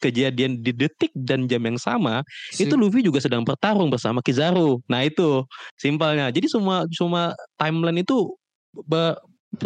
[0.04, 2.68] kejadian di detik dan jam yang sama si.
[2.68, 5.48] itu Luffy juga sedang bertarung bersama Kizaru nah itu
[5.80, 8.36] simpelnya jadi semua semua timeline itu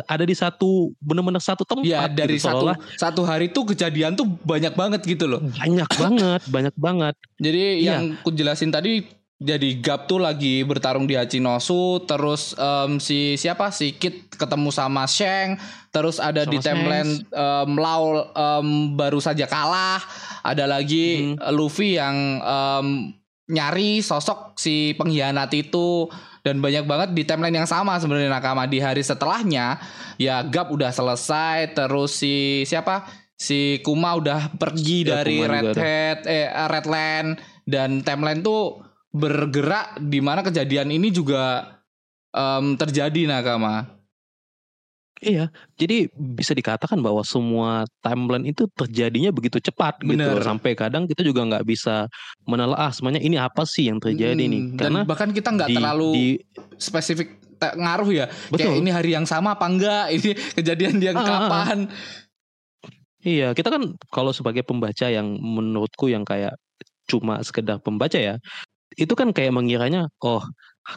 [0.07, 2.65] ada di satu benar-benar satu tempat ya dari gitu, satu
[2.99, 5.39] satu hari tuh kejadian tuh banyak banget gitu loh.
[5.39, 7.15] Banyak banget banyak banget.
[7.39, 7.99] Jadi ya.
[7.99, 13.69] yang ku jelasin tadi jadi Gap tuh lagi bertarung di Hachinosu terus um, si siapa?
[13.69, 15.61] Si Kit ketemu sama Sheng
[15.93, 20.01] terus ada sama di timeline um, Lau um, baru saja kalah.
[20.41, 21.53] Ada lagi hmm.
[21.53, 23.13] Luffy yang um,
[23.47, 26.07] nyari sosok si pengkhianat itu.
[26.45, 28.63] Dan banyak banget di timeline yang sama sebenarnya nakama.
[28.63, 29.83] Di hari setelahnya
[30.15, 33.03] ya Gap udah selesai terus si siapa?
[33.35, 38.79] Si Kuma udah pergi ya, dari Red Hat eh Redland dan timeline tuh
[39.11, 41.77] bergerak di mana kejadian ini juga
[42.31, 43.96] um, terjadi nakama.
[45.17, 50.37] Iya, jadi bisa dikatakan bahwa semua timeline itu terjadinya begitu cepat gitu Bener.
[50.37, 52.05] gitu sampai kadang kita juga nggak bisa
[52.45, 56.09] menelaah semuanya ini apa sih yang terjadi hmm, nih karena dan bahkan kita nggak terlalu
[56.13, 56.27] di,
[56.77, 58.69] spesifik ngaruh ya betul.
[58.69, 61.33] kayak ini hari yang sama apa enggak ini kejadian yang ah, ah, ah.
[61.33, 61.77] kapan
[63.25, 66.53] iya kita kan kalau sebagai pembaca yang menurutku yang kayak
[67.09, 68.37] cuma sekedar pembaca ya
[68.93, 70.45] itu kan kayak mengiranya oh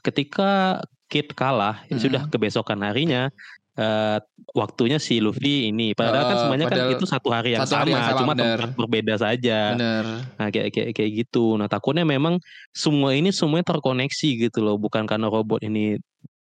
[0.05, 1.99] ketika Kit kalah hmm.
[1.99, 3.35] sudah kebesokan harinya
[3.79, 4.19] uh,
[4.57, 5.95] waktunya si Luffy ini.
[5.95, 8.59] Padahal uh, kan semuanya kan itu satu hari yang, sama, hari yang sama cuma bener.
[8.59, 9.59] tempat berbeda saja.
[9.77, 10.05] Bener.
[10.35, 11.55] nah kayak kayak kayak gitu.
[11.61, 12.43] Nah takutnya memang
[12.75, 14.81] semua ini semuanya terkoneksi gitu loh.
[14.81, 16.01] Bukan karena robot ini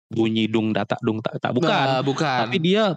[0.08, 1.52] bunyi dung data dung tak, tak.
[1.52, 1.68] Bukan.
[1.68, 2.48] Nah, bukan.
[2.48, 2.96] Tapi dia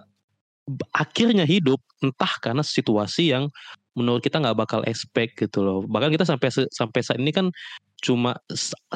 [0.95, 3.51] akhirnya hidup entah karena situasi yang
[4.01, 5.79] menurut kita nggak bakal expect gitu loh.
[5.85, 7.53] Bahkan kita sampai sampai saat ini kan
[8.01, 8.33] cuma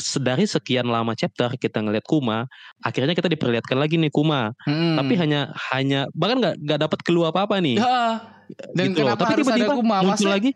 [0.01, 2.49] sedari sekian lama chapter kita ngelihat Kuma,
[2.81, 4.57] akhirnya kita diperlihatkan lagi nih Kuma.
[4.65, 4.97] Hmm.
[4.97, 7.77] Tapi hanya hanya bahkan nggak nggak dapat keluar apa-apa nih.
[7.77, 8.25] Ya,
[8.73, 9.29] dan gitu kenapa loh.
[9.29, 9.97] Tapi tiba-tiba Kuma?
[10.01, 10.51] muncul lagi.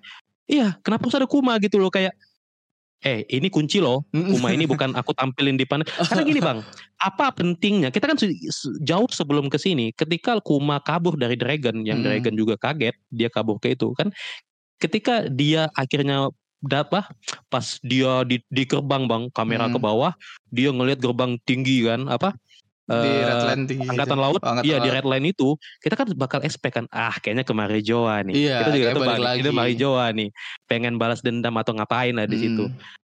[0.48, 2.16] Iya, kenapa harus ada Kuma gitu loh kayak
[2.98, 6.58] eh ini kunci loh Kuma ini bukan aku tampilin di panel karena gini bang
[6.98, 8.18] apa pentingnya kita kan
[8.82, 12.06] jauh sebelum ke sini ketika Kuma kabur dari Dragon yang hmm.
[12.10, 14.10] Dragon juga kaget dia kabur ke itu kan
[14.82, 17.06] ketika dia akhirnya dapat
[17.46, 19.74] pas dia di, di gerbang bang kamera hmm.
[19.74, 20.12] ke bawah
[20.50, 22.34] dia ngelihat gerbang tinggi kan apa
[22.88, 24.24] di uh, Redline tinggi angkatan itu.
[24.24, 24.40] laut.
[24.40, 25.48] Oh, iya di Redline itu
[25.84, 28.34] kita kan bakal expect kan ah kayaknya ke Marijoa nih.
[28.34, 30.28] Iya, kita juga tuh bang itu Marijoa nih.
[30.64, 32.44] Pengen balas dendam atau ngapain lah di hmm.
[32.44, 32.64] situ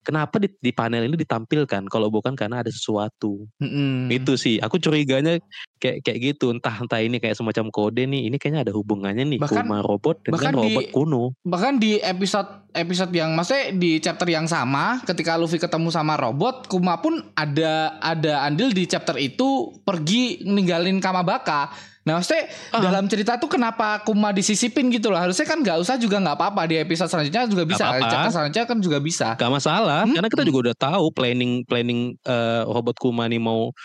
[0.07, 3.43] kenapa di, di panel ini ditampilkan kalau bukan karena ada sesuatu?
[3.59, 4.07] Mm-hmm.
[4.07, 5.35] itu sih aku curiganya
[5.83, 6.55] kayak kayak gitu.
[6.55, 10.23] Entah entah ini kayak semacam kode nih ini kayaknya ada hubungannya nih bahkan, Kuma robot
[10.23, 11.23] dengan bahkan robot di, kuno.
[11.43, 16.71] bahkan di episode episode yang maksudnya di chapter yang sama ketika Luffy ketemu sama robot
[16.71, 21.73] Kuma pun ada ada andil di chapter itu pergi ninggalin Kamabaka
[22.07, 22.79] Nah maksudnya uh.
[22.79, 26.63] dalam cerita tuh kenapa Kuma disisipin gitu loh Harusnya kan gak usah juga gak apa-apa
[26.71, 30.15] Di episode selanjutnya juga bisa Chapter selanjutnya kan juga bisa Gak masalah hmm?
[30.15, 33.75] Karena kita juga udah tahu Planning planning uh, robot Kuma nih mau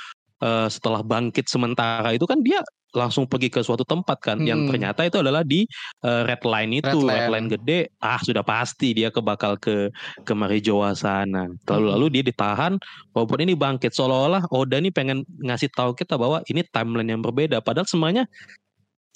[0.42, 2.60] uh, Setelah bangkit sementara itu kan dia
[2.92, 4.46] langsung pergi ke suatu tempat kan hmm.
[4.46, 5.64] yang ternyata itu adalah di
[6.04, 7.16] uh, red line itu red line.
[7.16, 9.88] red line gede ah sudah pasti dia ke bakal ke
[10.22, 11.92] ke Marijoa sana lalu hmm.
[11.96, 12.76] lalu dia ditahan
[13.16, 17.64] walaupun ini bangkit seolah-olah Oda ini pengen ngasih tahu kita bahwa ini timeline yang berbeda
[17.64, 18.28] padahal semuanya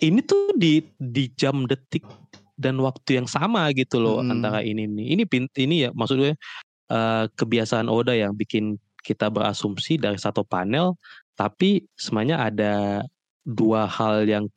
[0.01, 2.05] ini tuh di di jam detik
[2.57, 4.33] dan waktu yang sama gitu loh hmm.
[4.33, 5.23] antara ini nih ini
[5.61, 6.33] ini ya maksudnya
[6.89, 10.99] uh, kebiasaan Oda yang bikin kita berasumsi dari satu panel
[11.39, 13.07] tapi semuanya ada
[13.47, 14.51] dua hal yang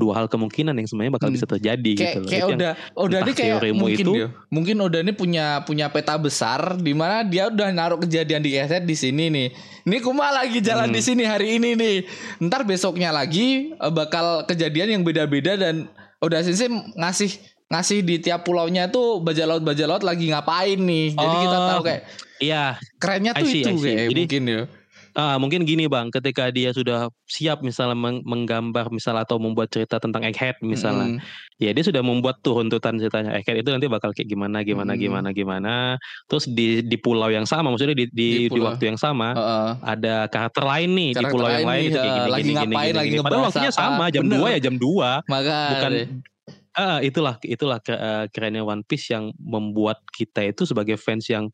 [0.00, 1.36] dua hal kemungkinan yang sebenarnya bakal hmm.
[1.36, 5.12] bisa terjadi kayak, gitu Kayak udah udah ini kayak mungkin itu, dia, mungkin udah ini
[5.12, 9.48] punya punya peta besar di mana dia udah naruh kejadian di keset di sini nih.
[9.84, 10.96] Ini Kuma lagi jalan hmm.
[10.96, 11.96] di sini hari ini nih.
[12.40, 15.90] Ntar besoknya lagi eh, bakal kejadian yang beda-beda dan
[16.24, 17.30] udah sih ngasih
[17.70, 21.12] ngasih di tiap pulaunya tuh baja laut baja laut lagi ngapain nih.
[21.12, 22.02] Jadi oh, kita tahu kayak
[22.40, 22.80] Iya.
[22.98, 24.62] Kerennya tuh see, itu kayak Jadi, mungkin ya.
[25.10, 29.98] Ah, mungkin gini bang, ketika dia sudah siap misalnya meng menggambar misalnya atau membuat cerita
[29.98, 31.58] tentang Egghead misalnya, mm.
[31.58, 35.00] ya dia sudah membuat tuh runtutan ceritanya Egghead itu nanti bakal kayak gimana gimana mm.
[35.02, 35.74] gimana gimana.
[36.30, 39.42] Terus di di pulau yang sama, maksudnya di di, di, di waktu yang sama uh,
[39.42, 39.70] uh.
[39.82, 42.70] ada karakter lain nih karakter di pulau yang lain itu kayak gini lagi gini ngapain,
[42.70, 43.22] gini, lagi gini.
[43.26, 45.92] Padahal waktunya sama jam dua ya jam dua, bukan
[46.70, 47.82] Ah, itulah itulah
[48.30, 51.50] kerennya One Piece yang membuat kita itu sebagai fans yang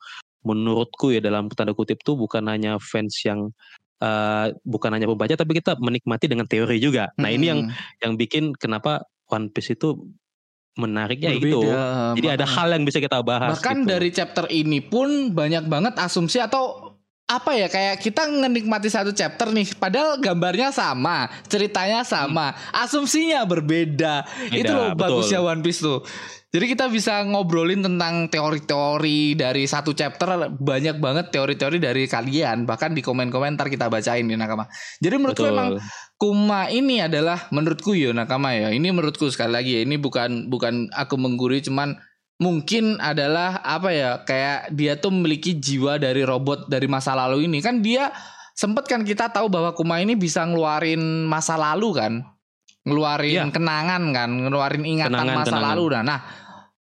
[0.47, 3.51] menurutku ya dalam tanda kutip tuh bukan hanya fans yang
[3.99, 7.11] uh, bukan hanya pembaca tapi kita menikmati dengan teori juga.
[7.19, 7.37] Nah, hmm.
[7.37, 7.61] ini yang
[8.07, 9.99] yang bikin kenapa One Piece itu
[10.77, 11.65] menarik ya itu.
[12.21, 13.59] Jadi ada hal yang bisa kita bahas.
[13.59, 13.91] Bahkan gitu.
[13.91, 16.86] dari chapter ini pun banyak banget asumsi atau
[17.27, 22.87] apa ya kayak kita menikmati satu chapter nih padahal gambarnya sama ceritanya sama hmm.
[22.87, 25.03] asumsinya berbeda Beda, itu loh betul.
[25.03, 26.07] bagusnya One Piece tuh
[26.55, 32.95] jadi kita bisa ngobrolin tentang teori-teori dari satu chapter banyak banget teori-teori dari kalian bahkan
[32.97, 34.65] di komen-komentar kita bacain di nakama.
[34.97, 35.53] Jadi menurutku Betul.
[35.53, 35.71] memang
[36.17, 38.73] Kuma ini adalah menurutku ya nakama ya.
[38.73, 42.01] Ini menurutku sekali lagi ya ini bukan bukan aku menggurui cuman
[42.37, 47.65] mungkin adalah apa ya kayak dia tuh memiliki jiwa dari robot dari masa lalu ini.
[47.65, 48.13] Kan dia
[48.53, 52.13] sempet kan kita tahu bahwa Kuma ini bisa ngeluarin masa lalu kan?
[52.87, 53.55] Ngeluarin ya.
[53.55, 54.31] kenangan kan?
[54.47, 55.69] Ngeluarin ingatan kenangan, masa kenangan.
[55.75, 55.85] lalu.
[55.93, 56.21] Nah, nah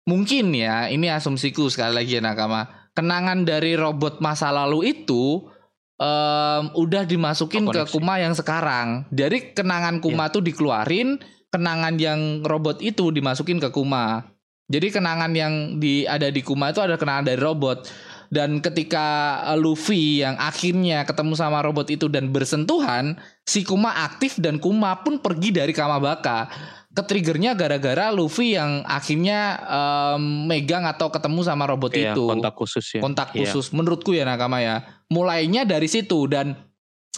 [0.05, 2.91] mungkin ya ini asumsiku sekali lagi ya nakama.
[2.95, 5.51] Kenangan dari robot masa lalu itu
[5.99, 9.07] um, udah dimasukin ke Kuma yang sekarang.
[9.11, 10.33] Dari kenangan Kuma yeah.
[10.35, 11.19] tuh dikeluarin
[11.51, 14.34] kenangan yang robot itu dimasukin ke Kuma
[14.65, 17.85] jadi kenangan yang di ada di Kuma itu ada kenangan dari robot
[18.33, 24.57] dan ketika Luffy yang akhirnya ketemu sama robot itu dan bersentuhan si Kuma aktif dan
[24.57, 26.49] Kuma pun pergi dari Kamabaka
[26.95, 32.23] ketriggernya gara-gara Luffy yang akhirnya um, megang atau ketemu sama robot iya, itu.
[32.23, 33.01] Kontak khusus ya.
[33.03, 33.43] Kontak iya.
[33.43, 33.69] khusus.
[33.69, 33.73] Iya.
[33.75, 34.79] Menurutku ya nakama ya.
[35.11, 36.55] Mulainya dari situ dan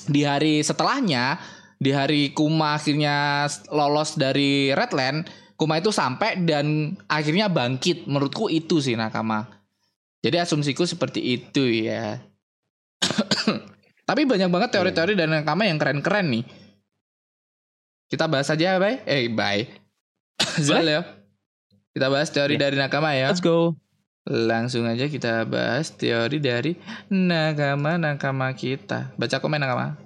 [0.09, 1.37] di hari setelahnya,
[1.77, 8.05] di hari Kuma akhirnya lolos dari Redland, Kuma itu sampai dan akhirnya bangkit.
[8.05, 9.49] Menurutku itu sih nakama.
[10.21, 12.21] Jadi asumsiku seperti itu ya.
[14.09, 16.45] Tapi banyak banget teori-teori dan nakama yang keren-keren nih
[18.07, 19.03] kita bahas aja, Bay.
[19.03, 19.67] Eh, bye.
[20.63, 21.03] Zal ya.
[21.91, 22.63] Kita bahas teori yeah.
[22.63, 23.27] dari nakama ya.
[23.35, 23.75] Let's go.
[24.27, 26.79] Langsung aja kita bahas teori dari
[27.11, 29.11] nakama-nakama kita.
[29.19, 29.99] Baca komen nakama.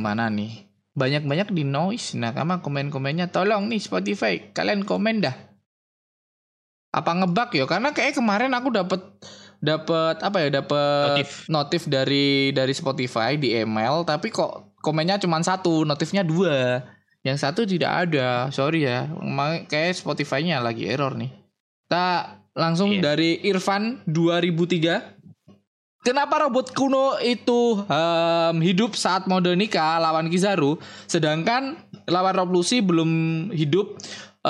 [0.00, 0.66] Mana nih?
[0.96, 3.28] Banyak-banyak di noise nakama komen-komennya.
[3.28, 5.36] Tolong nih Spotify, kalian komen dah.
[6.90, 7.68] Apa ngebug ya?
[7.68, 9.00] Karena kayak kemarin aku dapat
[9.60, 11.30] dapat apa ya dapat notif.
[11.52, 16.80] notif dari dari Spotify di email tapi kok komennya cuma satu notifnya dua
[17.20, 19.04] yang satu tidak ada sorry ya
[19.68, 21.28] kayak Spotify-nya lagi error nih
[21.84, 23.12] kita langsung yeah.
[23.12, 25.19] dari Irfan 2003
[26.00, 31.76] Kenapa robot kuno itu um, hidup saat mode nikah lawan Kizaru, sedangkan
[32.08, 33.10] lawan Rob Lucy belum
[33.52, 34.00] hidup?
[34.40, 34.48] Um,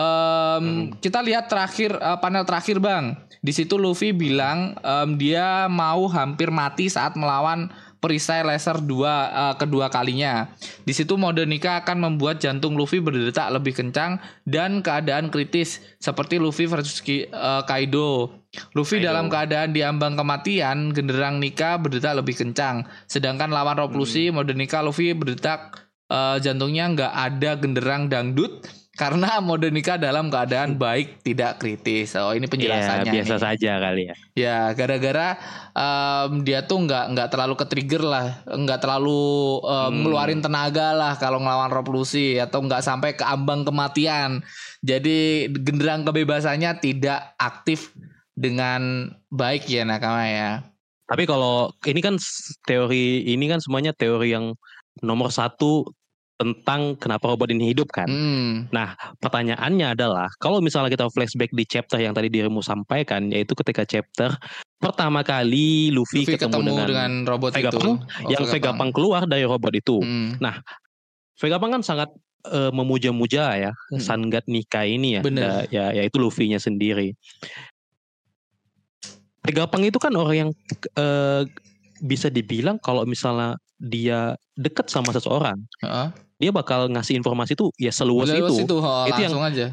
[0.94, 1.02] hmm.
[1.02, 3.18] Kita lihat terakhir uh, panel terakhir bang.
[3.42, 7.66] Di situ Luffy bilang um, dia mau hampir mati saat melawan
[7.98, 10.54] perisai laser dua uh, kedua kalinya.
[10.86, 16.38] Di situ mode nikah akan membuat jantung Luffy berdetak lebih kencang dan keadaan kritis seperti
[16.38, 18.39] Luffy versus Ki, uh, Kaido.
[18.74, 19.14] Luffy Kaido.
[19.14, 22.82] dalam keadaan diambang kematian, genderang nikah berdetak lebih kencang.
[23.06, 24.42] Sedangkan lawan Rob Lucy hmm.
[24.42, 28.66] mode nikah Luffy berdetak uh, jantungnya nggak ada genderang dangdut
[29.00, 32.18] karena mode nikah dalam keadaan baik tidak kritis.
[32.18, 33.06] Oh ini penjelasannya.
[33.06, 33.42] Ya, biasa nih.
[33.46, 34.14] saja kali ya.
[34.34, 35.28] Ya gara-gara
[35.70, 39.94] um, dia tuh nggak nggak terlalu ke trigger lah, nggak terlalu um, hmm.
[40.02, 44.42] ngeluarin tenaga lah kalau ngelawan revolusi atau nggak sampai ke ambang kematian.
[44.82, 47.94] Jadi genderang kebebasannya tidak aktif
[48.40, 50.50] dengan baik ya nakama ya.
[51.04, 52.16] Tapi kalau ini kan
[52.64, 54.56] teori ini kan semuanya teori yang
[55.04, 55.84] nomor satu
[56.40, 58.08] tentang kenapa robot ini hidup kan.
[58.08, 58.64] Hmm.
[58.72, 63.84] Nah, pertanyaannya adalah kalau misalnya kita flashback di chapter yang tadi dirimu sampaikan yaitu ketika
[63.84, 64.32] chapter
[64.80, 68.24] pertama kali Luffy, Luffy ketemu, ketemu dengan, dengan robot Vegapunk, itu.
[68.24, 70.00] Oh, yang Vegapunk keluar dari robot itu.
[70.00, 70.40] Hmm.
[70.40, 70.64] Nah,
[71.36, 72.08] Vegapunk kan sangat
[72.48, 74.00] uh, memuja-muja ya hmm.
[74.00, 75.22] Sun God Nika ini ya.
[75.26, 75.68] Bener.
[75.68, 77.12] Ya, ya yaitu Luffy-nya sendiri.
[79.46, 80.50] Vegapunk itu kan orang yang
[81.00, 81.48] uh,
[82.04, 86.08] bisa dibilang kalau misalnya dia dekat sama seseorang, uh -huh
[86.40, 88.64] dia bakal ngasih informasi tuh ya seluas itu.
[88.64, 89.66] itu, oh, itu yang aja.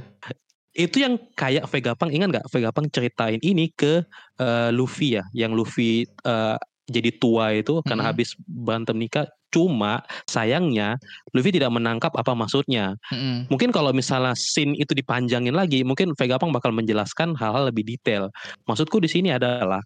[0.77, 2.45] Itu yang kayak Vegapunk ingat nggak?
[2.51, 4.03] Vegapunk ceritain ini ke
[4.37, 8.19] uh, Luffy ya, yang Luffy uh, jadi tua itu karena mm -hmm.
[8.19, 9.25] habis berantem nikah.
[9.47, 10.99] Cuma sayangnya
[11.31, 12.99] Luffy tidak menangkap apa maksudnya.
[13.11, 13.37] Mm -hmm.
[13.47, 18.27] Mungkin kalau misalnya scene itu dipanjangin lagi, mungkin Vegapunk bakal menjelaskan hal-hal lebih detail.
[18.67, 19.79] Maksudku di sini adalah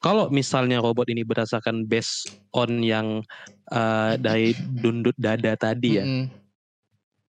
[0.00, 3.20] kalau misalnya robot ini berdasarkan based on yang
[3.72, 6.04] uh, dari dundut dada tadi ya.
[6.04, 6.24] Mm -hmm.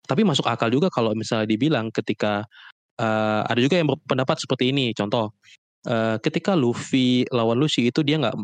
[0.09, 2.41] Tapi masuk akal juga kalau misalnya dibilang ketika
[2.99, 4.91] uh, ada juga yang berpendapat seperti ini.
[4.97, 5.37] Contoh,
[5.87, 8.35] uh, ketika Luffy lawan Lucy itu dia nggak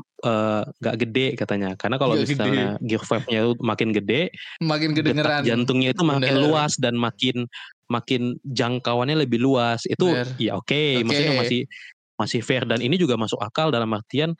[0.79, 1.75] nggak uh, gede katanya.
[1.75, 2.87] Karena kalau misalnya gede.
[2.87, 4.21] gear five-nya itu makin gede,
[4.63, 6.43] makin kedengeran jantungnya itu makin Bener.
[6.47, 7.49] luas dan makin
[7.91, 9.83] makin jangkauannya lebih luas.
[9.89, 10.27] Itu Bener.
[10.39, 11.01] ya oke, okay.
[11.01, 11.03] okay.
[11.03, 11.61] maksudnya masih
[12.15, 14.31] masih fair dan ini juga masuk akal dalam artian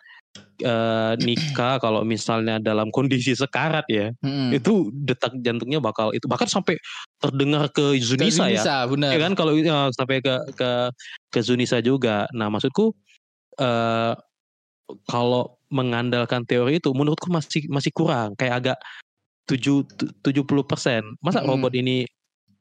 [0.63, 4.55] uh, nikah kalau misalnya dalam kondisi sekarat ya hmm.
[4.55, 6.79] itu detak jantungnya bakal itu bahkan sampai
[7.19, 9.11] terdengar ke Zunisa, ke Zunisa ya bener.
[9.15, 10.69] ya kan kalau ya, sampai ke ke
[11.31, 12.95] ke Zunisa juga nah maksudku
[13.59, 14.13] eh
[15.09, 18.77] kalau mengandalkan teori itu menurutku masih masih kurang kayak agak
[19.49, 19.81] tujuh
[20.21, 21.57] tujuh puluh persen masa Mm-mm.
[21.57, 22.05] robot ini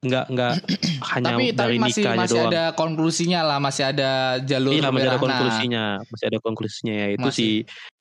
[0.05, 0.53] nggak nggak
[1.17, 2.53] hanya tapi tapi dari masih nikahnya masih doang.
[2.53, 4.11] ada konklusinya lah masih ada
[4.45, 7.07] jalur iya masih ada konklusinya masih ada konklusinya ya.
[7.17, 7.37] Itu Masih.
[7.37, 7.49] si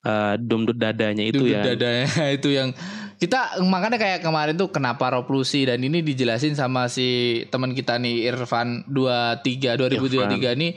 [0.03, 1.63] eh, domdut dadanya itu ya.
[1.63, 2.69] dadanya itu yang
[3.17, 8.27] kita makanya kayak kemarin tuh kenapa Roplusi dan ini dijelasin sama si teman kita nih
[8.35, 10.71] Irfan 23 2023 nih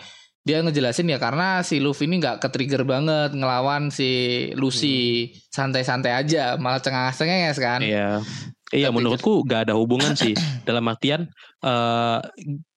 [0.46, 6.54] dia ngejelasin ya karena si Luffy ini nggak ke-trigger banget ngelawan si Lucy santai-santai aja
[6.54, 7.82] malah cengenges-cengenges kan.
[7.82, 8.22] Iya,
[8.74, 10.34] iya Tapi- menurutku gak ada hubungan sih
[10.68, 11.28] dalam artian
[11.62, 12.20] eh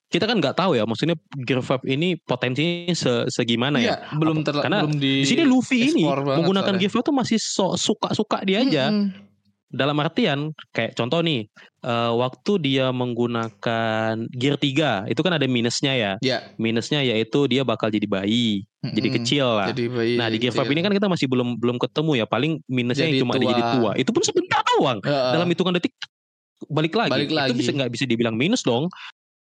[0.09, 1.13] kita kan nggak tahu ya, maksudnya
[1.45, 3.93] Gear 5 ini potensinya se segimana ya.
[3.93, 6.81] Iya, belum ter Karena belum di Di sini Luffy ini menggunakan soalnya.
[6.81, 8.89] Gear 5 tuh masih so, suka-suka dia aja.
[8.89, 9.13] Mm-mm.
[9.69, 11.45] Dalam artian kayak contoh nih,
[11.83, 16.13] eh, waktu dia menggunakan Gear 3 itu kan ada minusnya ya.
[16.19, 19.17] Ya, Minusnya yaitu dia bakal jadi bayi, jadi mm-mm.
[19.23, 19.67] kecil lah.
[19.71, 20.13] Jadi bayi.
[20.15, 20.73] Nah di Gear 5 kecil.
[20.75, 22.25] ini kan kita masih belum belum ketemu ya.
[22.27, 23.73] Paling minusnya Jadi cuma dia jadi tua.
[23.75, 23.91] tua.
[23.99, 25.31] Itu pun sebentar doang Heeh.
[25.35, 25.93] dalam hitungan detik
[26.67, 27.11] balik lagi.
[27.11, 27.55] Balik Itu lagi.
[27.55, 28.87] bisa nggak bisa dibilang minus dong.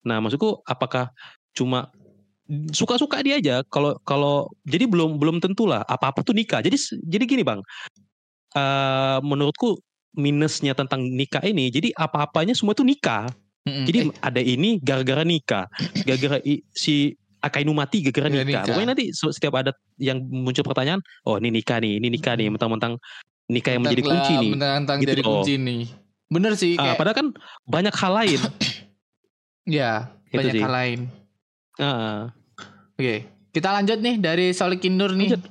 [0.06, 1.10] Nah, maksudku apakah
[1.54, 1.90] cuma
[2.72, 6.62] suka-suka dia aja kalau kalau jadi belum belum tentulah apa-apa tuh nikah.
[6.62, 7.60] Jadi jadi gini, Bang.
[8.56, 9.76] eh menurutku
[10.12, 13.28] minusnya tentang nikah ini jadi apa-apanya semua tuh nikah.
[13.64, 13.84] Mm-mm.
[13.84, 15.68] Jadi Eh, ada ini gara-gara nikah.
[15.98, 18.42] Gara-gara i- si Akainu mati gara-gara nikah.
[18.42, 18.62] nikah.
[18.66, 22.96] Pokoknya nanti setiap ada yang muncul pertanyaan, oh ini nikah nih, ini nikah nih, mentang-mentang
[23.46, 24.50] nikah yang menjadi kunci nih.
[24.50, 25.30] Mentang-mentang Gitu jadi loh.
[25.38, 25.82] kunci nih.
[26.28, 27.26] Bener sih Ah, kayak padahal kan
[27.64, 28.40] banyak hal lain.
[29.68, 30.62] ya Itu banyak sih.
[30.62, 30.98] hal lain.
[31.76, 32.32] Ah,
[32.92, 33.22] Oke,
[33.54, 35.30] kita lanjut nih dari Solid Kindur nih.
[35.30, 35.42] Lanjut.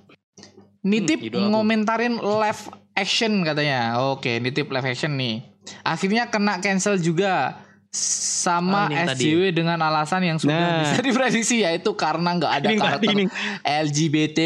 [0.83, 2.61] Nitip Hmm, ngomentarin live
[2.97, 4.01] action katanya.
[4.09, 5.45] Oke, nitip live action nih.
[5.85, 7.61] Akhirnya kena cancel juga
[7.97, 9.23] sama Oh, ini yang tadi.
[9.25, 10.79] SJW dengan alasan yang sudah Nah.
[10.83, 13.27] bisa diprediksi yaitu karena nggak ada ini karakter nih.
[13.63, 14.39] LGBT.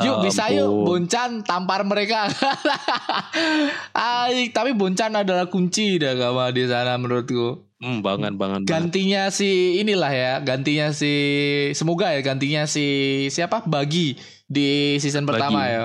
[0.00, 0.68] Yuk bisa yuk.
[0.84, 2.30] Boncan tampar mereka.
[3.92, 7.66] Ay, tapi Boncan adalah kunci dah kamu di sana menurutku.
[7.80, 8.60] Hmm, banget banget.
[8.64, 8.68] banget.
[8.68, 11.12] Gantinya si inilah ya, gantinya si
[11.72, 12.86] semoga ya gantinya si
[13.28, 13.64] siapa?
[13.64, 15.32] Bagi di season Bagi.
[15.34, 15.84] pertama ya.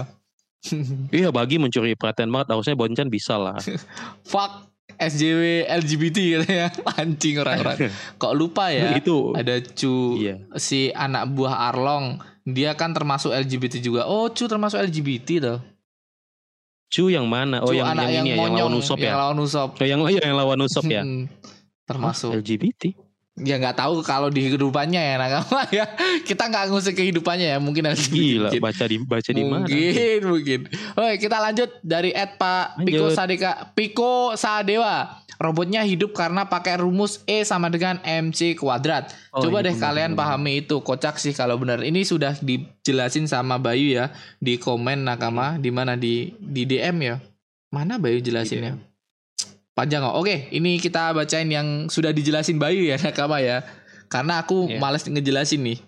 [1.17, 2.53] Iya bagi mencuri perhatian banget.
[2.53, 3.57] Harusnya Boncan bisa lah.
[4.31, 6.67] Fuck SJW LGBT katanya.
[7.01, 7.91] Anjing orang-orang.
[8.15, 8.95] Kok lupa ya?
[8.95, 9.35] Itu.
[9.35, 10.35] Ada Cu Iya.
[10.55, 12.21] si anak buah Arlong.
[12.45, 14.05] Dia kan termasuk LGBT juga.
[14.05, 15.59] Oh, Cu termasuk LGBT tuh.
[16.93, 17.59] Cu yang mana?
[17.65, 19.19] Oh Cu yang anak yang, ini ya, yang lawan Usop yang ya.
[19.19, 19.69] lawan Usop.
[19.75, 21.01] Oh, yang iya, yang lawan Usop ya.
[21.01, 21.25] Hmm,
[21.89, 22.31] termasuk.
[22.39, 23.04] LGBT.
[23.35, 25.83] Ya nggak tahu kalau di kehidupannya ya nakama ya.
[26.23, 27.57] Kita nggak ngusik kehidupannya ya.
[27.59, 28.15] Mungkin LGBT.
[28.15, 28.61] Gila, mungkin.
[28.63, 29.65] baca di baca di mana?
[29.67, 30.59] mungkin mungkin
[30.95, 33.11] oke kita lanjut dari Ed Pak Piko.
[33.11, 39.59] Sadeka Piko Sadewa robotnya hidup karena pakai rumus E sama dengan MC kuadrat Oh, coba
[39.59, 40.19] iya, deh benar, kalian benar.
[40.31, 45.59] pahami itu kocak sih kalau benar ini sudah dijelasin sama Bayu ya di komen nakama
[45.59, 47.15] di mana di di DM ya
[47.67, 48.79] mana Bayu jelasinnya
[49.75, 53.61] panjang kok oke ini kita bacain yang sudah dijelasin Bayu ya nakama ya
[54.07, 54.79] karena aku Iya.
[54.79, 55.79] males ngejelasin nih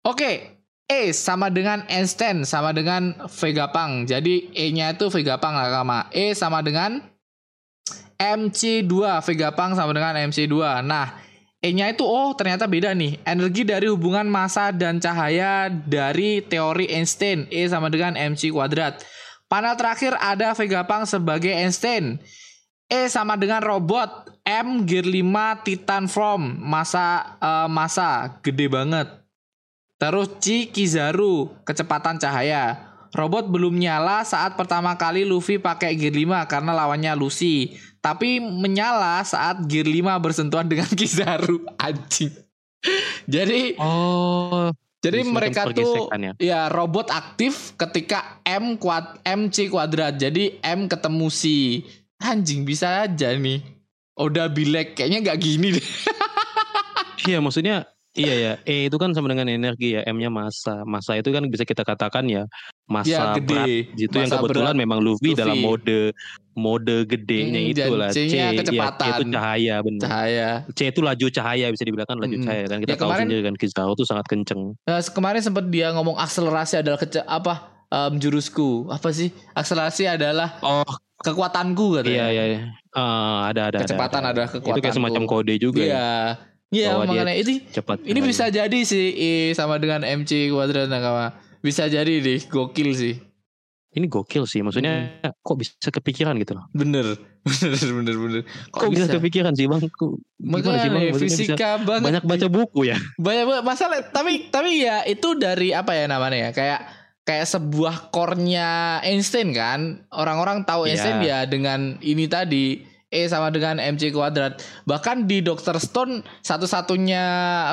[0.00, 0.56] Oke,
[0.88, 4.08] E sama dengan Einstein sama dengan Vegapunk.
[4.08, 6.08] Jadi E-nya itu Vegapunk lah sama.
[6.08, 7.04] E sama dengan
[8.16, 8.88] MC2.
[9.20, 10.80] Vegapunk sama dengan MC2.
[10.80, 11.20] Nah,
[11.60, 13.20] E-nya itu oh ternyata beda nih.
[13.28, 17.44] Energi dari hubungan massa dan cahaya dari teori Einstein.
[17.52, 19.04] E sama dengan MC kuadrat.
[19.52, 22.16] Panel terakhir ada Vegapunk sebagai Einstein.
[22.90, 24.26] E sama dengan robot.
[24.42, 26.58] M Gear 5 Titan Form.
[26.58, 29.06] Masa eh, masa gede banget.
[30.00, 32.90] Terus Chi Kizaru, kecepatan cahaya.
[33.12, 37.78] Robot belum nyala saat pertama kali Luffy pakai Gear 5 karena lawannya Lucy.
[38.00, 41.62] Tapi menyala saat Gear 5 bersentuhan dengan Kizaru.
[41.76, 42.32] Anjing.
[43.28, 44.72] Jadi Oh,
[45.04, 46.32] jadi mereka tuh ya.
[46.36, 50.16] ya robot aktif ketika M kuad MC kuadrat.
[50.16, 51.84] Jadi M ketemu si
[52.20, 53.64] anjing bisa aja nih.
[54.14, 55.86] Oda Bilek kayaknya nggak gini deh.
[57.20, 57.84] Iya maksudnya
[58.16, 61.62] iya ya E itu kan sama dengan energi ya M-nya massa massa itu kan bisa
[61.62, 62.48] kita katakan ya
[62.86, 63.44] massa Ya, gede.
[63.44, 64.80] berat itu yang kebetulan berat.
[64.80, 65.36] memang Luffy, Luffy.
[65.36, 66.16] dalam mode
[66.56, 69.04] mode gedenya Hmm, itulah C, C-nya ya, kecepatan.
[69.04, 70.48] C itu cahaya benar Cahaya.
[70.72, 72.44] C itu laju cahaya bisa dibilang kan laju Mm.
[72.48, 75.64] cahaya kan kita Ya, tahu kemarin- sendiri kan Kizaru tuh sangat kenceng Nah, kemarin sempat
[75.68, 77.54] dia ngomong akselerasi adalah kece apa
[77.86, 78.88] em, jurusku.
[78.88, 79.28] Apa sih?
[79.52, 80.88] Akselerasi adalah oh
[81.20, 82.10] kekuatanku katanya.
[82.10, 82.60] iya iya iya.
[82.90, 84.82] Ah, ada ada Kecepatan ada, adalah itu kekuatanku.
[84.82, 86.06] kayak semacam kode juga ya Iya.
[86.70, 89.06] Iya, Bahwa dia makanya ini cepat ini bisa jadi sih
[89.52, 91.34] sama dengan MC kuadrat nakama.
[91.58, 93.14] Bisa jadi deh, gokil sih.
[93.90, 94.62] ini gokil sih.
[94.62, 96.70] Maksudnya kok bisa kepikiran gitu loh.
[96.70, 98.42] Bener, bener, bener, bener.
[98.70, 99.10] Kok, bisa?
[99.10, 99.82] kepikiran sih bang?
[99.82, 101.02] Kok, gimana sih bang?
[101.02, 102.02] Makanya Maksudnya bisa fisika banget.
[102.06, 102.96] banyak baca buku ya.
[103.18, 106.80] banyak banget masalah tapi tapi ya itu dari apa ya namanya ya kayak
[107.22, 110.90] kayak sebuah core-nya Einstein kan orang-orang tahu Iya.
[110.96, 112.66] Einstein ya dengan ini tadi
[113.10, 115.82] E sama dengan mc kuadrat bahkan di Dr.
[115.82, 117.24] Stone satu-satunya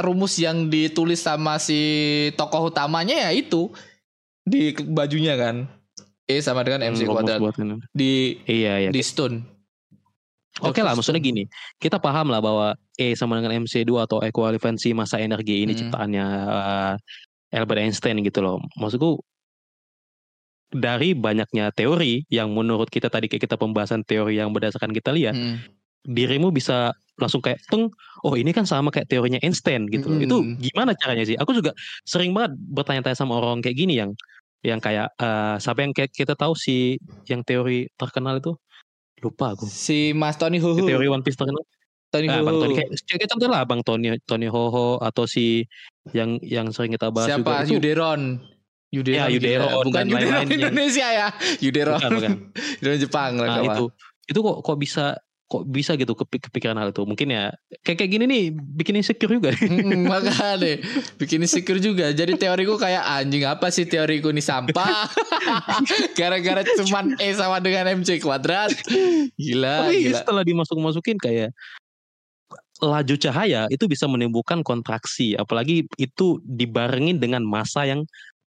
[0.01, 1.77] rumus yang ditulis sama si
[2.33, 3.69] tokoh utamanya ya itu
[4.41, 5.69] di bajunya kan
[6.25, 7.39] E sama dengan mc Hmm, kuadrat
[7.93, 8.89] di Iya iya.
[8.89, 9.45] di Stone
[10.57, 11.05] Oke lah, Dr.
[11.05, 11.43] maksudnya gini,
[11.77, 15.79] kita paham lah bahwa E sama dengan MC2 atau ekuivalensi massa energi ini Hmm.
[15.85, 16.93] ciptaannya eh,
[17.61, 18.57] Albert Einstein gitu loh.
[18.73, 19.21] Maksudku
[20.67, 25.33] dari banyaknya teori yang menurut kita tadi kayak kita pembahasan teori yang berdasarkan kita lihat,
[25.33, 25.63] Hmm.
[26.03, 27.89] dirimu bisa langsung kayak teng,
[28.21, 30.21] oh ini kan sama kayak teorinya Einstein gitu loh.
[30.21, 30.25] Mm.
[30.29, 31.33] Itu gimana caranya sih?
[31.35, 31.73] Aku juga
[32.05, 34.13] sering banget bertanya-tanya sama orang kayak gini yang
[34.61, 36.95] yang kayak eh, siapa yang kayak kita tahu si
[37.25, 38.53] yang teori terkenal itu
[39.19, 39.65] lupa aku.
[39.65, 41.59] si Mas Tony Huhu Teori One Piece terkenal.
[42.07, 45.67] Tony Ah, Bang Tony kayak, kayak contoh lah Bang Tony Tony Hoho atau si
[46.13, 47.65] yang yang sering kita bahas Siapa?
[47.65, 48.21] juga Yuderon.
[48.87, 49.19] Yuderon.
[49.19, 49.35] Ya, gila.
[49.35, 51.27] Yuderon Bukan dan Yuderon lain-lain yang- Indonesia ya.
[51.59, 51.99] Yuderon.
[51.99, 52.33] Bukan, bukan.
[52.79, 53.85] Yuderon Jepang lah nah, itu
[54.27, 55.05] itu kok kok bisa
[55.47, 59.31] kok bisa gitu kepi- kepikiran hal itu mungkin ya kayak kayak gini nih bikin insecure
[59.31, 60.83] juga Mm, Makanya
[61.15, 62.11] bikin insecure juga.
[62.11, 65.07] Jadi teoriku kayak anjing apa sih teoriku nih sampah.
[66.19, 68.75] Gara-gara cuman E sama dengan MC kuadrat.
[69.39, 70.17] Gila, tapi gila.
[70.19, 71.55] setelah dimasuk masukin kayak
[72.77, 78.05] laju cahaya itu bisa menimbulkan kontraksi apalagi itu dibarengin dengan massa yang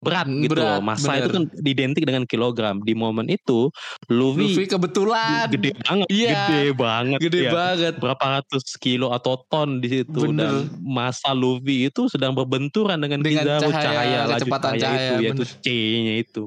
[0.01, 1.21] berat Hmm, gitu berat, loh massa bener.
[1.21, 3.69] itu kan identik dengan kilogram di momen itu
[4.09, 7.53] Luffy, Luffy kebetulan gede banget Iya, gede banget gede ya.
[7.53, 7.95] banget.
[7.97, 10.41] berapa ratus kilo atau ton di situ Bener.
[10.41, 15.21] dan massa Luffy itu sedang berbenturan dengan, Dengan Kizaru cahaya, cahaya, kecepatan cahaya, cahaya, itu
[15.21, 15.61] yaitu bener.
[15.61, 16.43] C-nya itu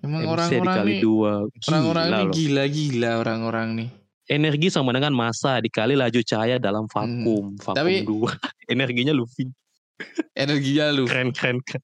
[0.00, 1.32] Emang orang-orang dikali nih dua
[1.64, 3.88] orang-orang ini gila-gila orang-orang nih.
[4.26, 7.76] energi sama dengan massa dikali laju cahaya dalam vakum vakum Hmm.
[7.78, 8.34] Tapi- dua
[8.66, 9.46] energinya Luffy
[10.34, 11.80] Energinya lu keren keren keren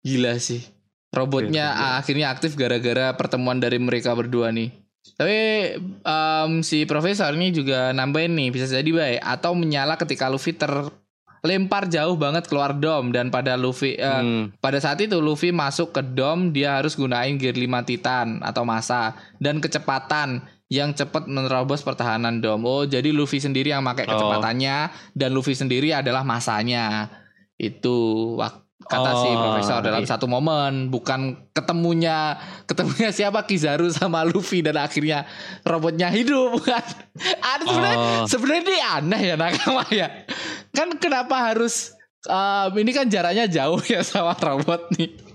[0.00, 0.62] gila sih.
[1.10, 1.90] Robotnya keren.
[1.98, 4.70] akhirnya aktif gara-gara pertemuan dari mereka berdua nih.
[5.16, 5.38] Tapi
[5.82, 11.88] em, si profesor ini juga nambahin nih bisa jadi baik atau menyala ketika Luffy terlempar
[11.88, 14.54] jauh banget keluar dom dan pada Luffy eh, Hmm.
[14.60, 19.12] pada saat itu Luffy masuk ke dom dia harus gunain gear 5 Titan atau massa
[19.36, 20.40] dan kecepatan
[20.70, 22.62] yang cepat menerobos pertahanan dom.
[22.62, 24.14] Oh, jadi Luffy sendiri yang pakai Oh.
[24.14, 24.76] kecepatannya
[25.10, 27.10] dan Luffy sendiri adalah masanya.
[27.56, 27.96] Itu
[28.38, 32.34] wak- kata si Oh, profesor dalam satu momen bukan ketemunya
[32.66, 35.30] ketemunya siapa Kizaru sama Luffy dan akhirnya
[35.62, 36.82] robotnya hidup bukan.
[37.54, 38.24] Ada sebenarnya Oh.
[38.26, 40.26] sebenarnya ini aneh ya nakama ya.
[40.74, 41.94] Kan kenapa harus
[42.26, 45.29] um, ini kan jaraknya jauh ya sama robot nih.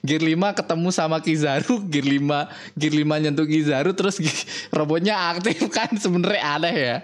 [0.00, 4.16] Gear 5 ketemu sama Kizaru, Gear 5 Gear 5 nyentuh Kizaru terus
[4.70, 6.96] robotnya aktif kan sebenarnya aneh ya.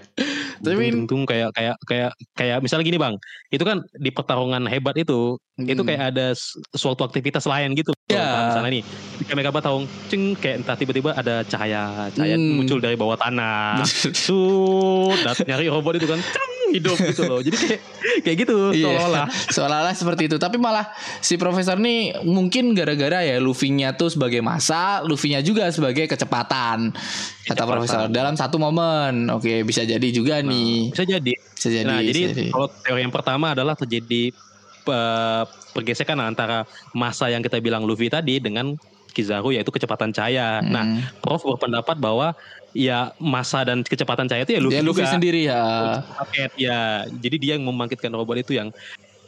[0.57, 3.15] Tapi Tung, tung, kayak kayak kayak kayak misalnya gini bang
[3.49, 5.85] itu kan di pertarungan hebat itu itu Hmm.
[5.85, 6.33] kayak ada
[6.73, 8.49] suatu aktivitas lain gitu Ya.
[8.49, 8.83] Misalnya nih
[9.19, 12.57] ketika mereka tahu ceng kayak entah tiba-tiba ada cahaya cahaya Hmm.
[12.57, 13.83] muncul dari bawah tanah
[14.25, 17.81] sud dat- nyari robot itu kan ceng, hidup gitu loh jadi kayak
[18.23, 18.85] kayak gitu Iya.
[18.87, 20.37] seolah-olah Seolah-olah seperti itu.
[20.37, 20.87] Tapi malah
[21.19, 26.91] si profesor nih mungkin gara-gara ya Luffy-nya tuh sebagai masa, Luffy-nya juga sebagai kecepatan.
[26.91, 27.03] Kata
[27.47, 27.67] Kecepatan.
[27.69, 29.31] profesor dalam satu momen.
[29.31, 30.91] Oke, bisa jadi juga nih.
[30.91, 31.85] bisa jadi Bisa jadi.
[31.85, 32.45] nah bisa jadi jadi.
[32.51, 34.35] kalau teori yang pertama adalah terjadi
[34.87, 36.63] eh, pergesekan antara
[36.93, 38.77] masa yang kita bilang Luffy tadi dengan
[39.09, 40.61] Kizaru yaitu kecepatan cahaya.
[40.61, 41.01] Nah, Hmm.
[41.19, 42.37] Prof berpendapat bahwa
[42.77, 45.11] ya masa dan kecepatan cahaya itu ya Luffy, Dia Luffy juga.
[45.11, 45.63] sendiri ya.
[46.21, 46.81] Paket ya.
[47.09, 48.69] Jadi dia yang membangkitkan robot itu yang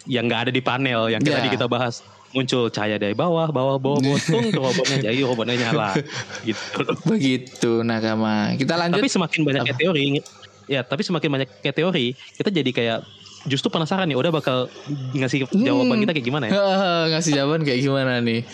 [0.05, 1.38] yang nggak ada di panel yang kayak Ya.
[1.40, 5.96] tadi kita bahas muncul cahaya dari bawah, bawah, bawah, tung ke robotnya jadi robotnya nyala
[6.42, 6.84] gitu.
[7.07, 8.53] Begitu nakama.
[8.55, 9.01] Kita lanjut.
[9.01, 10.20] Tapi semakin banyaknya teori,
[10.66, 12.99] ya tapi semakin banyaknya teori, kita jadi kayak
[13.44, 14.68] justru penasaran nih, udah bakal
[15.14, 16.03] ngasih jawaban Hmm.
[16.05, 16.53] kita kayak gimana ya?
[17.16, 18.44] ngasih jawaban kayak gimana nih?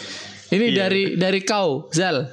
[0.46, 0.76] Ini Iya.
[0.76, 2.30] dari dari kau, Zal.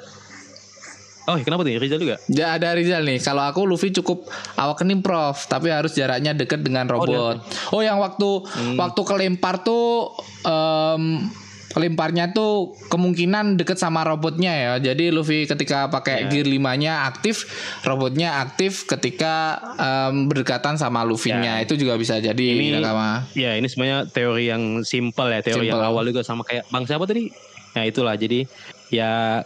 [1.32, 2.20] Oh, kenapa nih Rizal juga?
[2.28, 3.18] Ya ada Rizal nih.
[3.18, 7.40] Kalau aku Luffy cukup awak prof, tapi harus jaraknya deket dengan robot.
[7.72, 8.76] Oh, yang waktu Hmm.
[8.76, 10.12] waktu kelempar tuh
[10.44, 11.32] em,
[11.72, 14.72] kelemparnya tuh kemungkinan deket sama robotnya ya.
[14.84, 16.30] Jadi Luffy ketika pakai Ya.
[16.30, 17.48] gear 5-nya aktif,
[17.82, 21.58] robotnya aktif ketika em, berdekatan sama Luffy-nya.
[21.58, 21.64] Ya.
[21.64, 23.24] Itu juga bisa jadi Ini- nakama.
[23.32, 25.92] Ya ini sebenarnya teori yang simpel ya teori yang Simple.
[25.96, 27.32] awal juga sama kayak bang siapa tadi?
[27.72, 28.44] Nah itulah jadi
[28.92, 29.40] ya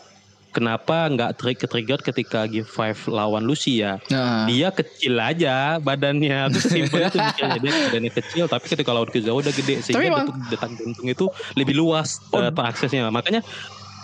[0.55, 3.99] kenapa nggak trik trigger ketika Give Five lawan Lucy ya?
[4.07, 9.11] Nah, Dia kecil aja badannya tuh simpel itu mikirnya dia badannya kecil tapi ketika lawan
[9.11, 11.25] Kizaru udah gede sehingga detak, detak jantung itu
[11.59, 12.39] lebih luas Oh.
[12.39, 13.43] eh, aksesnya makanya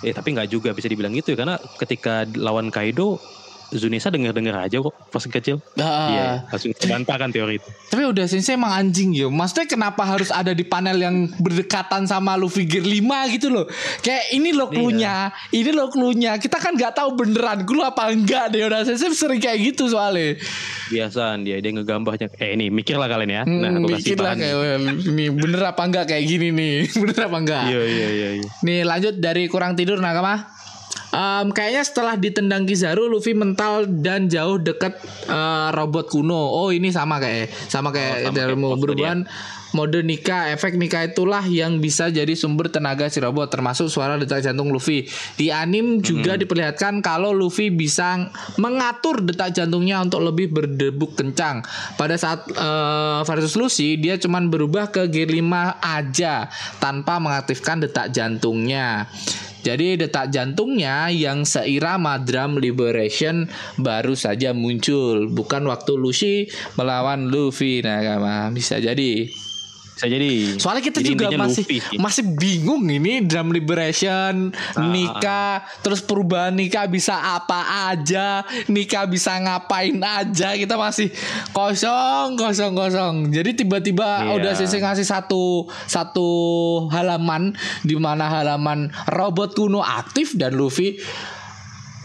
[0.02, 3.22] Eh tapi nggak juga bisa dibilang gitu ya karena ketika lawan Kaido
[3.72, 5.64] Zunisa denger-denger aja kok pas kecil.
[5.76, 6.08] Ah.
[6.08, 7.70] Iya, langsung terbantah kan teori itu.
[7.88, 9.28] Tapi udah sensei emang anjing ya.
[9.28, 13.00] Maksudnya kenapa harus ada di panel yang berdekatan sama Luffy Gear 5
[13.32, 13.66] gitu loh.
[14.00, 15.32] Kayak ini loh cluenya.
[15.50, 16.36] Ini loh cluenya.
[16.36, 18.64] Kita kan nggak tahu beneran clue apa enggak deh.
[18.64, 20.36] Udah sensei sering kayak gitu soalnya.
[20.88, 22.28] Biasaan dia dia ngegambarnya.
[22.36, 23.44] Eh ini mikir lah kalian ya.
[23.44, 24.40] Hmm, Nah, aku kasih mikir lah bahan.
[24.40, 26.76] kayak "Well, ini bener apa enggak kayak gini nih.
[27.02, 27.64] bener apa enggak?
[27.66, 28.30] Iya iya iya.
[28.38, 28.50] iya.
[28.62, 30.60] Nih lanjut dari kurang tidur nakama.
[31.12, 34.96] Em, kayaknya setelah ditendang Kizaru, Luffy mental dan jauh deket
[35.28, 36.40] eh, robot kuno.
[36.40, 39.20] Oh ini sama kayak, sama kayak Oh, sama waktu perubahan
[39.76, 40.52] mode Nika.
[40.52, 45.08] Efek Nika itulah yang bisa jadi sumber tenaga si robot, termasuk suara detak jantung Luffy.
[45.36, 51.64] Di anim juga diperlihatkan kalau Luffy bisa mengatur detak jantungnya untuk lebih berdebuk kencang.
[51.96, 55.44] Pada saat eh, versus Lucy, dia cuman berubah ke gear 5
[55.80, 56.48] aja
[56.80, 59.08] tanpa mengaktifkan detak jantungnya.
[59.62, 63.46] Jadi detak jantungnya yang seirama drum liberation
[63.78, 67.86] baru saja muncul, bukan waktu Lucy melawan Luffy.
[67.86, 69.30] Nah, bisa jadi.
[69.92, 70.58] Bisa jadi.
[70.58, 71.98] Soalnya kita Jadi juga masih Luffy sih.
[71.98, 74.88] masih bingung ini drum liberation, Ah.
[74.88, 75.46] Nika,
[75.80, 81.14] terus perubahan Nika bisa apa aja, Nika bisa ngapain aja, kita masih
[81.52, 83.16] kosong, kosong, kosong.
[83.30, 84.34] Jadi tiba-tiba Iya.
[84.36, 86.30] udah sisi ngasih satu satu
[86.90, 90.98] halaman di mana halaman robot kuno aktif dan Luffy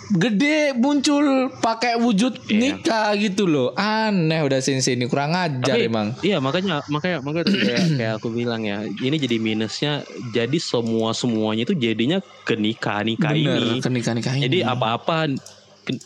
[0.07, 2.79] gede muncul pakai wujud Iya.
[2.79, 3.75] Nika gitu loh.
[3.75, 6.15] Aneh udah sensei ini kurang ajar Tapi, emang.
[6.23, 11.11] Iya makanya makanya makanya tuh kayak, kayak aku bilang ya ini jadi minusnya jadi semua
[11.11, 13.83] semuanya itu jadinya ke nikah nikah ini.
[13.83, 14.67] ke nikah-nikah Jadi ini.
[14.67, 15.27] apa-apa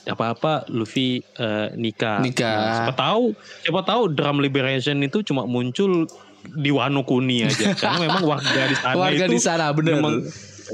[0.06, 2.20] apa-apa Luffy eh, nikah.
[2.20, 2.56] Nikah.
[2.56, 3.24] Nah, siapa tahu
[3.64, 6.04] siapa tahu drum liberation itu cuma muncul
[6.40, 10.00] di Wano Kuni aja karena memang warga di sana Warga itu di sana, bener.
[10.00, 10.24] memang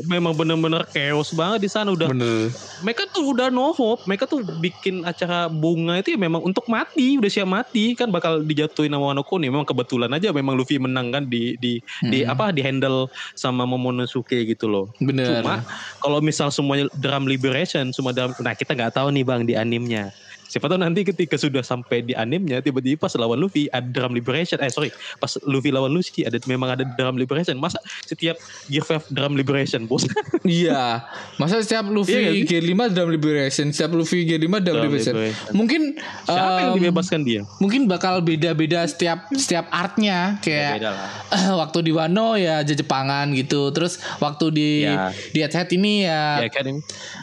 [0.04, 2.52] memang bener-bener chaos banget di sana udah Bener.
[2.84, 4.04] mereka tuh udah no hope.
[4.04, 7.96] Mereka tuh bikin acara bunga itu ya memang untuk mati udah siap mati.
[7.96, 11.80] Kan bakal dijatuhin sama Wano Kuni memang kebetulan aja memang Luffy menang kan di di
[12.04, 14.86] di apa di handle sama Momonosuke gitu loh.
[15.00, 15.40] Bener.
[15.40, 15.62] cuma
[16.02, 20.10] kalau misal semuanya drum liberation semua drum nah kita nggak tahu nih bang di animnya
[20.46, 24.58] siapa tahu nanti ketika sudah sampai di animnya tiba-tiba pas lawan Luffy ada drum liberation.
[24.58, 24.90] Eh sorry.
[25.18, 27.54] Pas Luffy lawan Lucy ada memang ada drum liberation.
[27.56, 30.06] Masa setiap Gear 5 drum liberation bos?
[30.46, 31.02] Iya,
[31.36, 35.14] masa setiap Iya Luffy nggak G5 drum liberation, setiap Luffy G5 drum Drum liberation.
[35.18, 35.52] liberation.
[35.52, 35.80] Mungkin
[36.24, 37.42] siapa yang em, dibebaskan dia?
[37.58, 40.38] mungkin bakal beda-beda setiap setiap artnya.
[40.40, 41.08] Kayak beda lah.
[41.66, 43.74] waktu di Wano ya Jepangan gitu.
[43.74, 45.10] Terus waktu di Ya.
[45.32, 46.68] di Head ini ya ya kan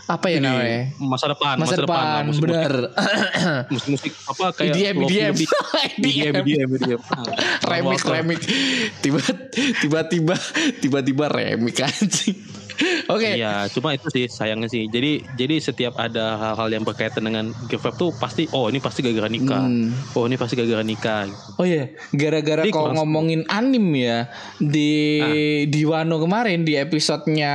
[0.09, 0.89] apa ya namanya?
[0.97, 2.41] masa depan Masa, depan, lah, musik,
[3.13, 3.61] bener.
[3.69, 5.33] musik, musik apa kayak EDM, EDM.
[6.01, 7.01] EDM EDM EDM
[7.63, 8.39] remix remix
[8.99, 9.21] tiba
[9.79, 10.35] tiba tiba
[10.81, 12.37] tiba tiba remix anjing
[13.07, 14.85] oke Iya, cuma itu sih sayangnya sih.
[14.85, 19.27] Jadi jadi setiap ada hal-hal yang berkaitan dengan 5 tuh pasti oh ini pasti gara-gara
[19.27, 19.61] nikah.
[19.61, 19.89] Hmm.
[20.13, 21.27] Oh ini pasti gara-gara nikah.
[21.55, 24.27] Oh iya, gara-gara Jadi kalau kurang- ngomongin anim ya
[24.57, 25.31] di Ah.
[25.65, 27.53] di Wano kemarin di episodenya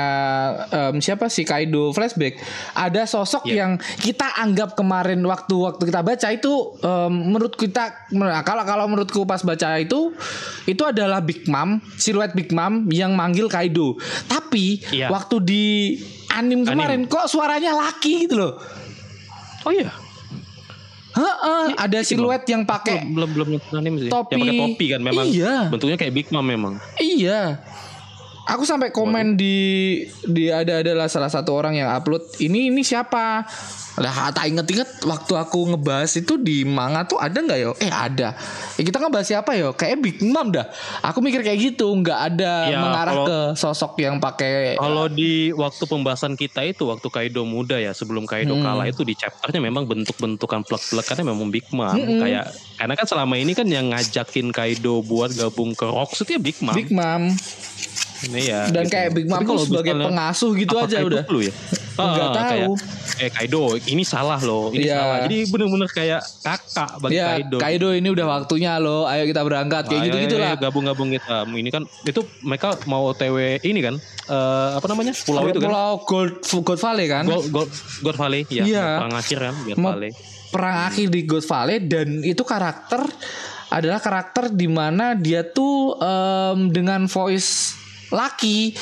[0.68, 2.38] em, siapa sih Kaido flashback
[2.72, 3.55] ada sosok Iya.
[3.59, 9.24] yang kita anggap kemarin waktu-waktu kita baca itu em, menurut kita nah, kalau kalau menurutku
[9.24, 10.12] pas baca itu
[10.64, 13.96] itu adalah Big Mom siluet Big Mom yang manggil Kaido
[14.26, 15.09] tapi Iya.
[15.09, 15.99] waktu di
[16.32, 18.55] anim kemarin kok suaranya laki gitu loh.
[19.66, 19.91] Oh iya.
[21.18, 24.11] Heeh, ada siluet yang pakai Belum belum belum anime sih.
[24.12, 24.39] Topi.
[24.39, 25.26] Yang pakai topi kan memang.
[25.26, 25.55] Iya.
[25.66, 26.78] Bentuknya kayak Big Mom memang.
[27.01, 27.59] Iya.
[28.49, 29.57] Aku sampai komen di
[30.24, 33.44] di ada adalah salah satu orang yang upload ini ini siapa?
[33.99, 37.76] Lah tak inget-inget waktu aku ngebahas itu di manga tuh ada nggak yo?
[37.76, 38.32] Eh ada.
[38.78, 39.74] Ya, kita ngebahas siapa yo?
[39.74, 40.64] Kayak Big Mom dah.
[41.03, 45.51] Aku mikir kayak gitu, nggak ada Ya, mengarah kalau- ke sosok yang pakai Kalau di
[45.53, 48.64] waktu pembahasan kita itu waktu Kaido muda ya sebelum Kaido Hmm.
[48.64, 53.53] kalah itu di chapternya memang bentuk-bentukan plek-plekannya memang Big Mom kayak karena kan selama ini
[53.53, 56.72] kan yang ngajakin Kaido buat gabung ke Rox itu ya Big Mom.
[56.72, 57.34] Big Mom.
[58.20, 58.92] Ini ya, Dan gitu.
[58.92, 61.22] kayak Big Mom kalau sebagai misalnya- pengasuh gitu apa aja Kaido udah.
[61.24, 61.52] Dulu ya?
[61.98, 62.46] Nggak Ah, tahu.
[62.48, 62.68] kayak,
[63.18, 64.96] eh Kaido ini salah loh, ini Iya.
[64.96, 65.16] salah.
[65.20, 67.56] Jadi bener-bener kayak kakak bagi Ya, Kaido.
[67.58, 69.02] Kaido ini udah waktunya loh.
[69.04, 70.50] Ayo kita berangkat kayak Ayo, gitu-gitu ayo, lah.
[70.52, 71.36] ayo, Gabung-gabung kita.
[71.44, 73.94] Ini kan itu mereka mau OTW ini kan
[74.24, 75.68] eh, apa namanya pulau itu kan?
[75.68, 77.24] Pulau Gold Gold Valley kan?
[77.24, 78.62] Gold, Gold, God Valley ya.
[78.62, 78.86] Iya.
[78.98, 80.10] Perang akhir kan God Mau- Valley.
[80.48, 83.04] perang akhir di Ghost Valley dan itu karakter
[83.68, 87.76] adalah karakter di mana dia tuh em, dengan voice
[88.11, 88.72] laki.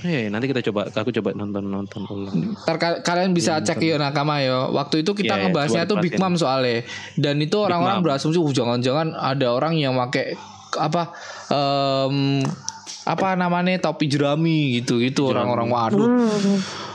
[0.00, 2.52] Eh, nanti kita coba aku coba nonton nonton ulang.
[2.60, 4.68] Ntar ka- kalian bisa cek yo nakama yo.
[4.70, 6.12] Waktu itu kita Iya, iya, ngebahasnya coba tuh Big.
[6.20, 6.84] Mom soalnya.
[7.16, 10.36] Dan itu orang-orang berasumsi "Uh, jangan-jangan ada orang yang pakai
[10.74, 11.14] apa
[11.48, 12.42] em,
[13.04, 16.08] apa namanya topi jerami gitu gitu orang-orang waduh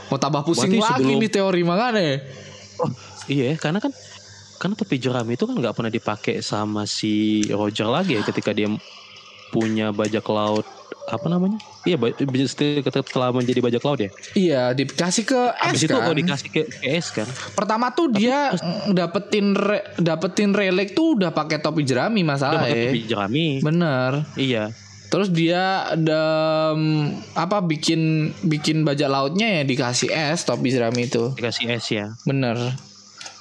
[0.06, 2.12] mau tambah pusing Berarti lagi sebelum- nih teori makanya
[2.76, 2.92] Oh,
[3.26, 3.92] iya, karena kan
[4.56, 8.68] karena topi jerami itu kan nggak pernah dipakai sama si Roger lagi ya ketika dia
[9.48, 10.68] punya bajak laut
[11.10, 11.58] apa namanya?
[11.84, 11.98] Iya,
[12.46, 14.10] setelah setelah menjadi bajak laut ya.
[14.38, 17.28] iya dikasih ke Habis S itu kan kok dikasih ke, ke S kan?
[17.58, 22.78] pertama tuh dia mm, dapetin re- dapetin relic tuh udah pakai topi jerami masalah pakai
[22.78, 23.46] ya topi jerami.
[23.60, 24.72] bener Iya.
[25.10, 26.24] Terus dia ada
[26.78, 31.34] mm, apa bikin bikin bajak lautnya ya dikasih es topi jerami itu.
[31.34, 32.14] Dikasih S ya.
[32.30, 32.56] Bener.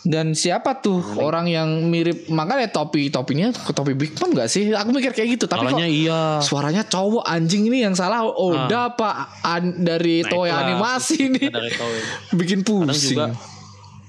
[0.01, 4.71] Dan siapa tuh orang yang mirip makanya topi topinya ke topi Big Mom gak sih?
[4.71, 6.39] Aku mikir kayak gitu tapi kok iya.
[6.39, 9.11] suaranya cowok anjing ini yang salah Oda apa
[9.43, 10.59] an- dari Nah, itulah.
[10.63, 12.01] animasi nih Dari Toei.
[12.39, 13.11] bikin Kadang pusing.
[13.13, 13.27] juga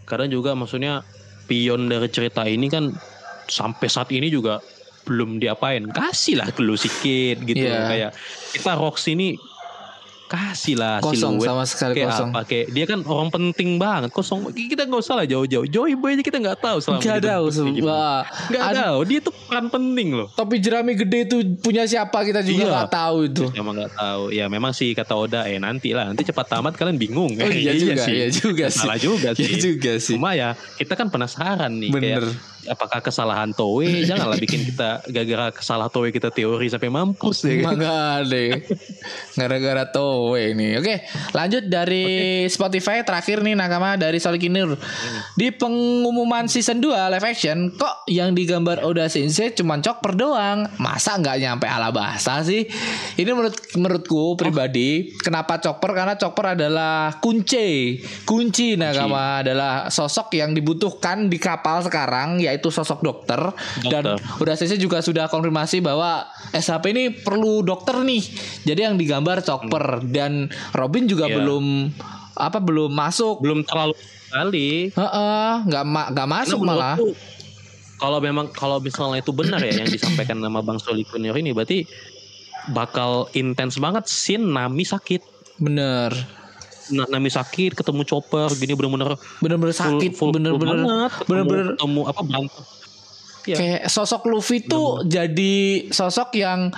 [0.06, 1.02] kadang juga maksudnya
[1.46, 2.94] pion dari cerita ini kan
[3.46, 4.62] sampai saat ini juga
[5.06, 7.86] belum diapain kasih lah dulu sedikit gitu loh.
[7.88, 8.12] kayak
[8.52, 9.34] kita Rox ini
[10.30, 12.30] kasih lah Kosong siluet sama sekali kayak kosong.
[12.30, 16.14] apa kayak dia kan orang penting banget kosong kita nggak usah lah jauh-jauh Joey Boy
[16.14, 18.24] aja kita nggak tahu selama Gak dia tahu semua.
[18.48, 22.62] nggak tahu dia tuh peran penting loh Topi jerami gede itu punya siapa kita juga
[22.62, 22.72] Iya.
[22.76, 23.44] nggak tahu itu.
[23.54, 26.96] emang nggak tahu ya memang sih kata Oda eh nanti lah nanti cepat tamat kalian
[26.96, 28.80] bingung Oh iya juga, sih iya juga sih.
[28.80, 30.14] salah juga Iya sih juga sih.
[30.14, 32.22] Cuma ya kita kan penasaran nih Bener.
[32.22, 32.22] kayak
[32.68, 37.78] apakah kesalahan Toei janganlah bikin kita gara-gara kesalahan Toei kita teori sampai mampus ya kan.
[38.28, 38.66] Deh.
[39.38, 40.76] Gara-gara Toei ini.
[40.76, 44.76] Oke, lanjut dari Spotify terakhir nih nakama dari Solikinur.
[45.38, 50.68] Di pengumuman season 2 live action kok yang digambar Oda Sensei cuma chopper doang.
[50.82, 52.66] Masa nggak nyampe Alabasta sih?
[53.16, 58.02] Ini menurut menurutku pribadi kenapa chopper karena chopper adalah kunci.
[58.26, 63.40] Kunci nakama adalah sosok yang dibutuhkan di kapal sekarang yaitu sosok dokter,
[63.84, 64.18] dan Dokter.
[64.40, 68.24] udah CC juga sudah konfirmasi bahwa SHP ini perlu dokter nih.
[68.64, 71.36] Jadi yang digambar Chopper dan Robin juga Iya.
[71.38, 71.66] belum
[72.34, 73.40] apa belum masuk.
[73.40, 73.94] belum terlalu
[74.30, 76.96] kali Heeh, nggak ma- nggak masuk malah.
[77.98, 81.84] kalau memang kalau misalnya itu benar ya yang disampaikan nama Bang Soli Junior ini berarti
[82.70, 85.22] bakal intens banget scene Nami sakit
[85.58, 86.14] Bener.
[86.92, 90.78] Nah, Nami sakit ketemu Chopper gini bener-bener Bener-bener sakit, bener-bener
[91.24, 92.64] bener-bener ketemu apa berantem
[93.42, 93.56] Iya.
[93.56, 95.56] kayak sosok Luffy tuh jadi
[95.90, 96.70] sosok yang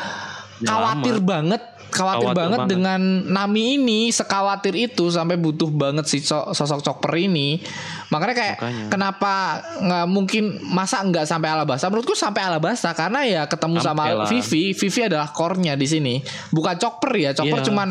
[0.62, 1.60] khawatir banget
[1.90, 2.70] khawatir, Khawatir banget, banget.
[2.72, 7.60] dengan Nami ini sekhawatir itu sampai butuh banget si so- sosok Chopper ini
[8.08, 8.86] makanya kayak Makanya.
[8.88, 9.34] kenapa
[9.76, 14.24] nggak mungkin masa nggak sampai Alabasta menurutku sampai Alabasta karena ya ketemu Sampai sama.
[14.24, 16.16] Vivi Vivi adalah core-nya di sini
[16.48, 17.68] bukan Chopper ya Chopper Iya.
[17.68, 17.90] cuman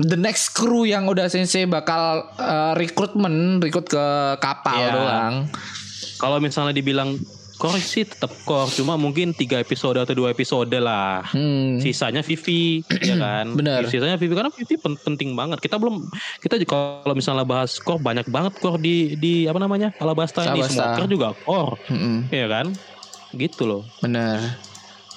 [0.00, 2.02] the next crew yang udah sensei bakal
[2.34, 4.04] uh, rekrutmen rekrut ke
[4.38, 4.92] kapal Iya.
[4.92, 5.34] doang
[6.16, 7.18] kalau misalnya dibilang
[7.54, 11.82] core sih tetap core cuma mungkin tiga episode atau dua episode lah hmm.
[11.82, 13.82] sisanya Vivi ya kan Bener.
[13.84, 16.06] sisanya Vivi karena Vivi pen- penting banget kita belum
[16.38, 20.62] kita juga kalau misalnya bahas core banyak banget core di di apa namanya Alabasta ini
[20.62, 20.70] Alabasta.
[20.70, 22.16] semua core juga core Mm-mm.
[22.30, 22.66] ya kan
[23.34, 24.38] gitu loh Bener.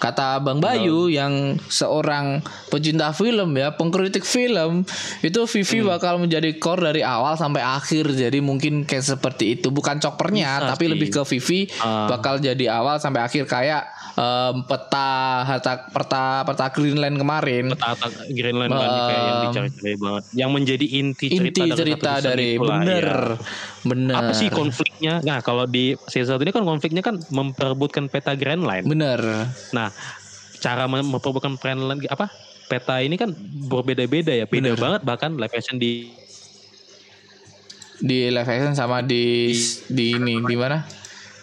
[0.01, 4.81] Kata Bang Bayu yang seorang pecinta film ya, pengkritik film,
[5.21, 5.93] itu Vivi Hmm.
[5.93, 8.09] bakal menjadi core dari awal sampai akhir.
[8.09, 10.91] Jadi mungkin kayak seperti itu, bukan choppernya, Bisa tapi sih.
[10.91, 12.09] lebih ke Vivi Ah.
[12.09, 15.09] bakal jadi awal sampai akhir kayak em, peta
[15.41, 17.71] harta peta peta Greenland kemarin.
[17.71, 17.95] peta
[18.27, 22.17] Greenland kan Um, kayak yang dicari-cari banget yang menjadi inti cerita Inti dari cerita satu
[22.17, 23.37] season dari bener, ya.
[23.81, 28.33] Bener, apa sih konfliknya nah kalau di season satu ini kan konfliknya kan memperebutkan peta
[28.33, 29.19] Greenland bener,
[29.71, 29.89] Nah,
[30.57, 32.29] cara mem- memperebutkan Greenland apa?
[32.67, 33.35] Peta ini kan
[33.67, 34.79] berbeda-beda ya, beda Bener.
[34.79, 36.07] banget bahkan live action di
[37.99, 39.51] di live action sama di
[39.87, 40.81] di ini di mana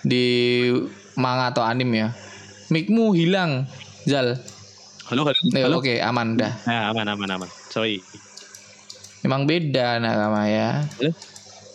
[0.01, 0.25] di
[1.15, 2.09] manga atau anime ya
[2.69, 3.67] mikmu hilang
[4.05, 4.39] Zal
[5.09, 5.41] Halo, halo.
[5.53, 5.77] Eh, halo.
[5.81, 7.49] oke aman dah Nah, aman aman aman.
[7.69, 8.01] Sorry.
[9.21, 11.11] emang beda nakama ya Halo.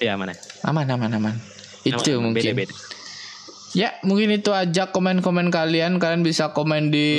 [0.01, 0.35] Ya, mana?
[0.63, 1.35] Aman aman aman.
[1.83, 2.55] Itu Aman, mungkin.
[2.55, 2.75] Beda-beda.
[3.73, 5.97] ya mungkin itu aja komen-komen kalian.
[5.97, 7.09] Kalian bisa komen di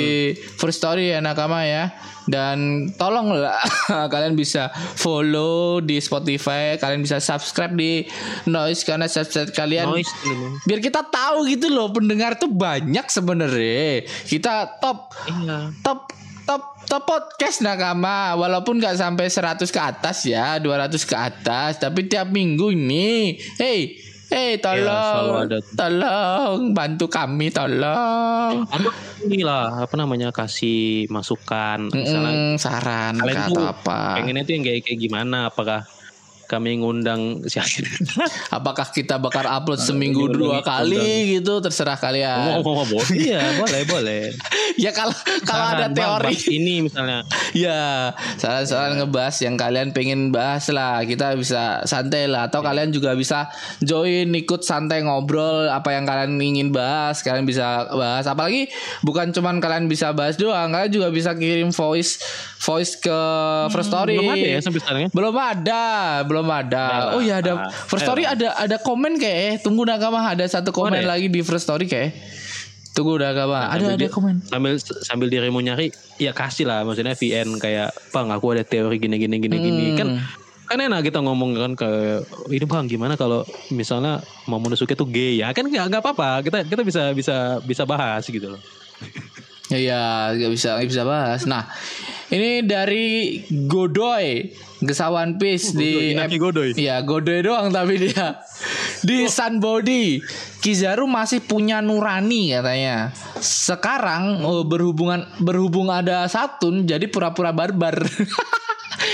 [0.55, 1.93] first story ya nakama ya.
[2.25, 3.53] Dan tolonglah
[4.13, 6.73] kalian bisa follow di Spotify.
[6.75, 8.09] Kalian bisa subscribe di
[8.45, 10.09] Noise karena subscribe kalian Noise
[10.65, 14.01] biar kita tahu gitu loh pendengar tuh banyak sebenarnya.
[14.25, 15.69] Kita top Iya.
[15.85, 16.09] top
[16.45, 22.05] top top podcast nakama walaupun nggak sampai 100 ke atas ya 200 ke atas tapi
[22.05, 23.35] tiap minggu ini.
[23.55, 24.89] Hey hey Iya, selalu
[25.21, 25.57] tolong ada.
[25.71, 28.65] tolong bantu kami tolong.
[28.65, 28.91] Atau
[29.23, 34.17] inilah apa namanya kasih masukan misalnya Mm-mm, saran kalian atau apa.
[34.17, 35.37] pengennya tuh yang kayak kayak gimana?
[35.47, 35.85] Apakah
[36.45, 37.81] kami ngundang siapa?
[38.57, 42.61] Apakah kita bakal upload seminggu dua kali gitu terserah kalian.
[42.61, 44.21] Ngomong ngomong Iya, boleh, boleh.
[44.83, 47.19] ya kalau kalau ada Bang, teori bahas ini misalnya.
[47.55, 51.07] Ya, saran-saran ngebahas yang kalian pengen bahas lah.
[51.07, 52.51] Kita bisa santai lah.
[52.51, 53.47] Atau kalian juga bisa
[53.79, 57.23] join, ikut santai ngobrol apa yang kalian ingin bahas.
[57.23, 58.27] Kalian bisa bahas.
[58.27, 58.67] Apalagi
[59.07, 60.75] bukan cuman kalian bisa bahas doang.
[60.75, 62.19] Kalian juga bisa kirim voice
[62.59, 63.19] voice ke
[63.71, 64.19] First Story.
[64.19, 65.09] belum ada ya sampai sekarang ya?
[65.15, 65.83] Belum ada,
[66.27, 66.83] belum ada.
[66.89, 67.13] Ayolah.
[67.15, 69.53] Oh iya ada Ah, First Story ada ada komen kayak eh.
[69.63, 72.11] Tunggu nakama ada satu komen ada lagi di First Story kayak.
[72.91, 73.69] Tunggu nakama.
[73.69, 74.35] ada sambil ada dia- komen.
[74.43, 79.15] Sambil sambil dirimu nyari, ya kasih lah maksudnya VN kayak, "Bang, aku ada teori gini
[79.15, 79.97] gini gini gini." Hmm.
[79.97, 80.09] Kan
[80.65, 81.89] kan enak kita ngomong kan ke
[82.49, 84.17] ini bang gimana kalau misalnya
[84.49, 88.25] mau Momonosuke tuh gay ya kan nggak nggak apa-apa kita kita bisa bisa bisa bahas
[88.25, 88.61] gitu loh
[89.73, 90.01] Ya, ya
[90.37, 91.41] nggak bisa nggak bisa bahas.
[91.49, 91.65] Nah,
[92.29, 94.53] ini dari Godoy
[94.85, 96.69] Gesawan Peace di Godoy, Inaki Godoy.
[96.77, 98.41] Ya Godoy doang tapi dia
[99.01, 100.21] di Sunbody.
[100.61, 103.13] Kizaru masih punya nurani katanya.
[103.41, 108.01] Sekarang oh, berhubungan berhubung ada Satun jadi pura-pura barbar.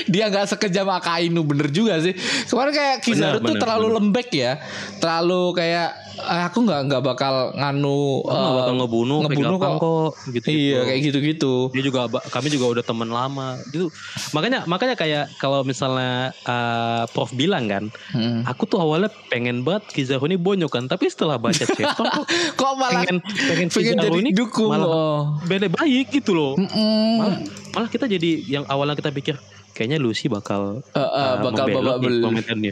[0.06, 2.14] dia nggak sekejam Akainu bener juga sih.
[2.46, 4.52] Kemarin kayak Kizaru Benar, tuh benar, terlalu lembek ya,
[4.98, 5.90] terlalu kayak
[6.20, 10.46] "Ah, aku nggak nggak bakal nganu nggak eh, bakal ngebunuh, ngebunuh kayak gampang kok gitu
[10.46, 11.54] Iya kayak gitu-gitu.
[11.72, 13.88] dia juga kami juga udah temen lama gitu
[14.30, 18.44] makanya makanya kayak kalau misalnya uh, Prof bilang kan Hmm.
[18.44, 22.06] aku tuh awalnya pengen banget Kizaru ini bonyok kan tapi setelah baca chapter kok
[22.60, 25.20] Kok malah pengen pengen pengen Kizaru jadi ini dukung malah oh.
[25.42, 27.08] beda baik gitu loh Mm-mm.
[27.18, 27.38] malah,
[27.72, 29.40] malah kita jadi yang awalnya kita pikir
[29.74, 32.72] kayaknya Lucy bakal eh, uh, bakal babak nih komentarnya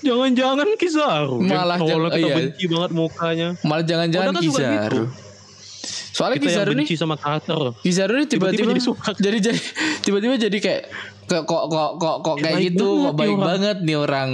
[0.00, 2.34] jangan-jangan Kizaru Malah jangan- kita iya.
[2.36, 4.80] benci banget mukanya Malah jangan-jangan kan juga Kizaru.
[4.80, 5.02] gitu.
[6.10, 9.10] Soalnya kita Kizaru nih sama karakter Kizaru nih tiba-tiba jadi suka.
[9.16, 9.60] jadi jadi
[10.04, 10.82] tiba-tiba jadi kayak
[11.30, 14.30] kok kok kok kok, kok kayak gitu kok baik banget nih orang.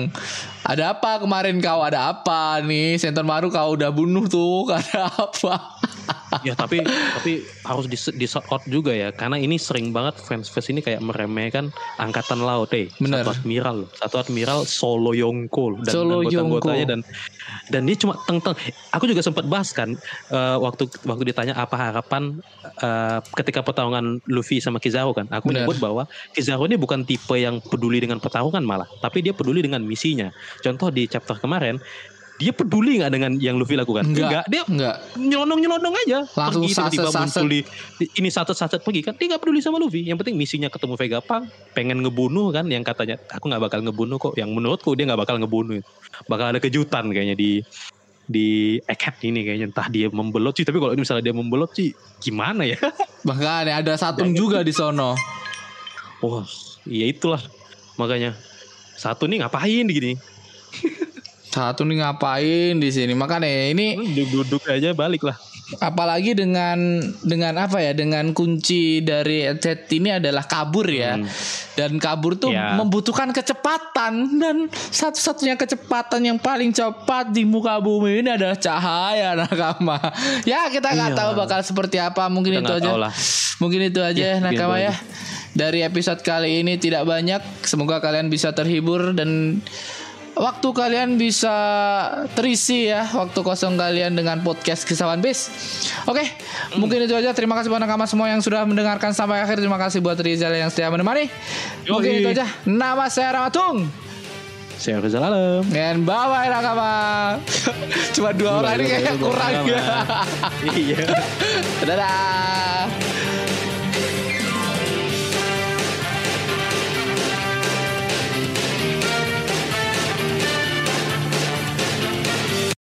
[0.67, 5.79] Ada apa kemarin kau ada apa nih Senton Maru kau udah bunuh tuh ada apa?
[6.43, 10.51] ya tapi tapi harus di, di sort out juga ya karena ini sering banget fans
[10.51, 11.71] fans ini kayak meremehkan
[12.03, 13.23] angkatan laut eh Bener.
[13.23, 13.91] satu admiral loh.
[13.95, 17.01] satu admiral Solo Yonko dan Solo anggota dan
[17.71, 18.55] dan dia cuma teng teng
[18.93, 19.95] aku juga sempat bahas kan
[20.31, 22.43] eh, waktu waktu ditanya apa harapan
[22.83, 25.65] eh, ketika pertarungan Luffy sama Kizaru kan aku Bener.
[25.65, 26.03] menyebut bahwa
[26.35, 30.31] Kizaru ini bukan tipe yang peduli dengan pertarungan malah tapi dia peduli dengan misinya
[30.63, 31.81] contoh di chapter kemarin
[32.37, 34.05] dia peduli nggak dengan yang Luffy lakukan?
[34.13, 34.45] Enggak.
[34.53, 34.97] dia Enggak.
[35.17, 36.19] nyelonong nyelonong aja.
[36.37, 37.61] Langsung pergi tiba-tiba muncul di,
[38.21, 39.17] ini satu saset pergi kan.
[39.17, 40.05] Dia nggak peduli sama Luffy.
[40.05, 42.69] Yang penting misinya ketemu Vegapunk pengen ngebunuh kan.
[42.69, 44.35] Yang katanya aku nggak bakal ngebunuh kok.
[44.37, 45.81] Yang menurutku dia nggak bakal ngebunuh
[46.29, 47.65] bakal ada kejutan kayaknya di
[48.29, 49.67] di Egghead ini kayaknya.
[49.73, 52.77] Entah dia membelot sih tapi kalau misalnya dia membelot sih gimana ya?
[53.29, 55.17] Bahkan ada Satun juga di sono.
[56.21, 56.45] wah
[56.85, 57.41] iya itulah.
[57.97, 58.37] Makanya
[58.97, 60.36] satu nih ngapain gini
[61.47, 63.17] Satu nih ngapain di sini?
[63.17, 63.97] Makanya ini
[64.29, 65.37] duduk aja balik lah
[65.83, 66.79] apalagi dengan
[67.27, 71.27] dengan apa ya dengan kunci dari headset ini adalah kabur ya Hmm.
[71.75, 72.79] dan kabur tuh Ya.
[72.79, 79.99] membutuhkan kecepatan dan satu-satunya kecepatan yang paling cepat di muka bumi ini adalah cahaya nakama
[80.47, 81.19] ya kita nggak Iya.
[81.19, 83.13] tahu bakal seperti apa mungkin Kita itu aja lah.
[83.59, 84.95] mungkin itu aja Ya, mungkin nakama ya
[85.51, 89.59] dari episode kali ini tidak banyak semoga kalian bisa terhibur dan
[90.37, 91.57] waktu kalian bisa
[92.37, 95.49] terisi ya waktu kosong kalian dengan podcast kisahwan bis
[96.05, 96.21] oke
[96.77, 100.05] mungkin itu aja terima kasih buat nakama semua yang sudah mendengarkan sampai akhir terima kasih
[100.05, 101.33] buat Rizal yang setia menemani
[101.89, 102.21] mungkin Yoi.
[102.21, 103.89] itu aja nama saya Ramatung
[104.77, 106.93] saya Rizal Alam dan bye bye nakama
[108.13, 109.85] cuma dua orang ini kayaknya kurang ya
[110.77, 111.01] iya
[111.81, 112.85] dadah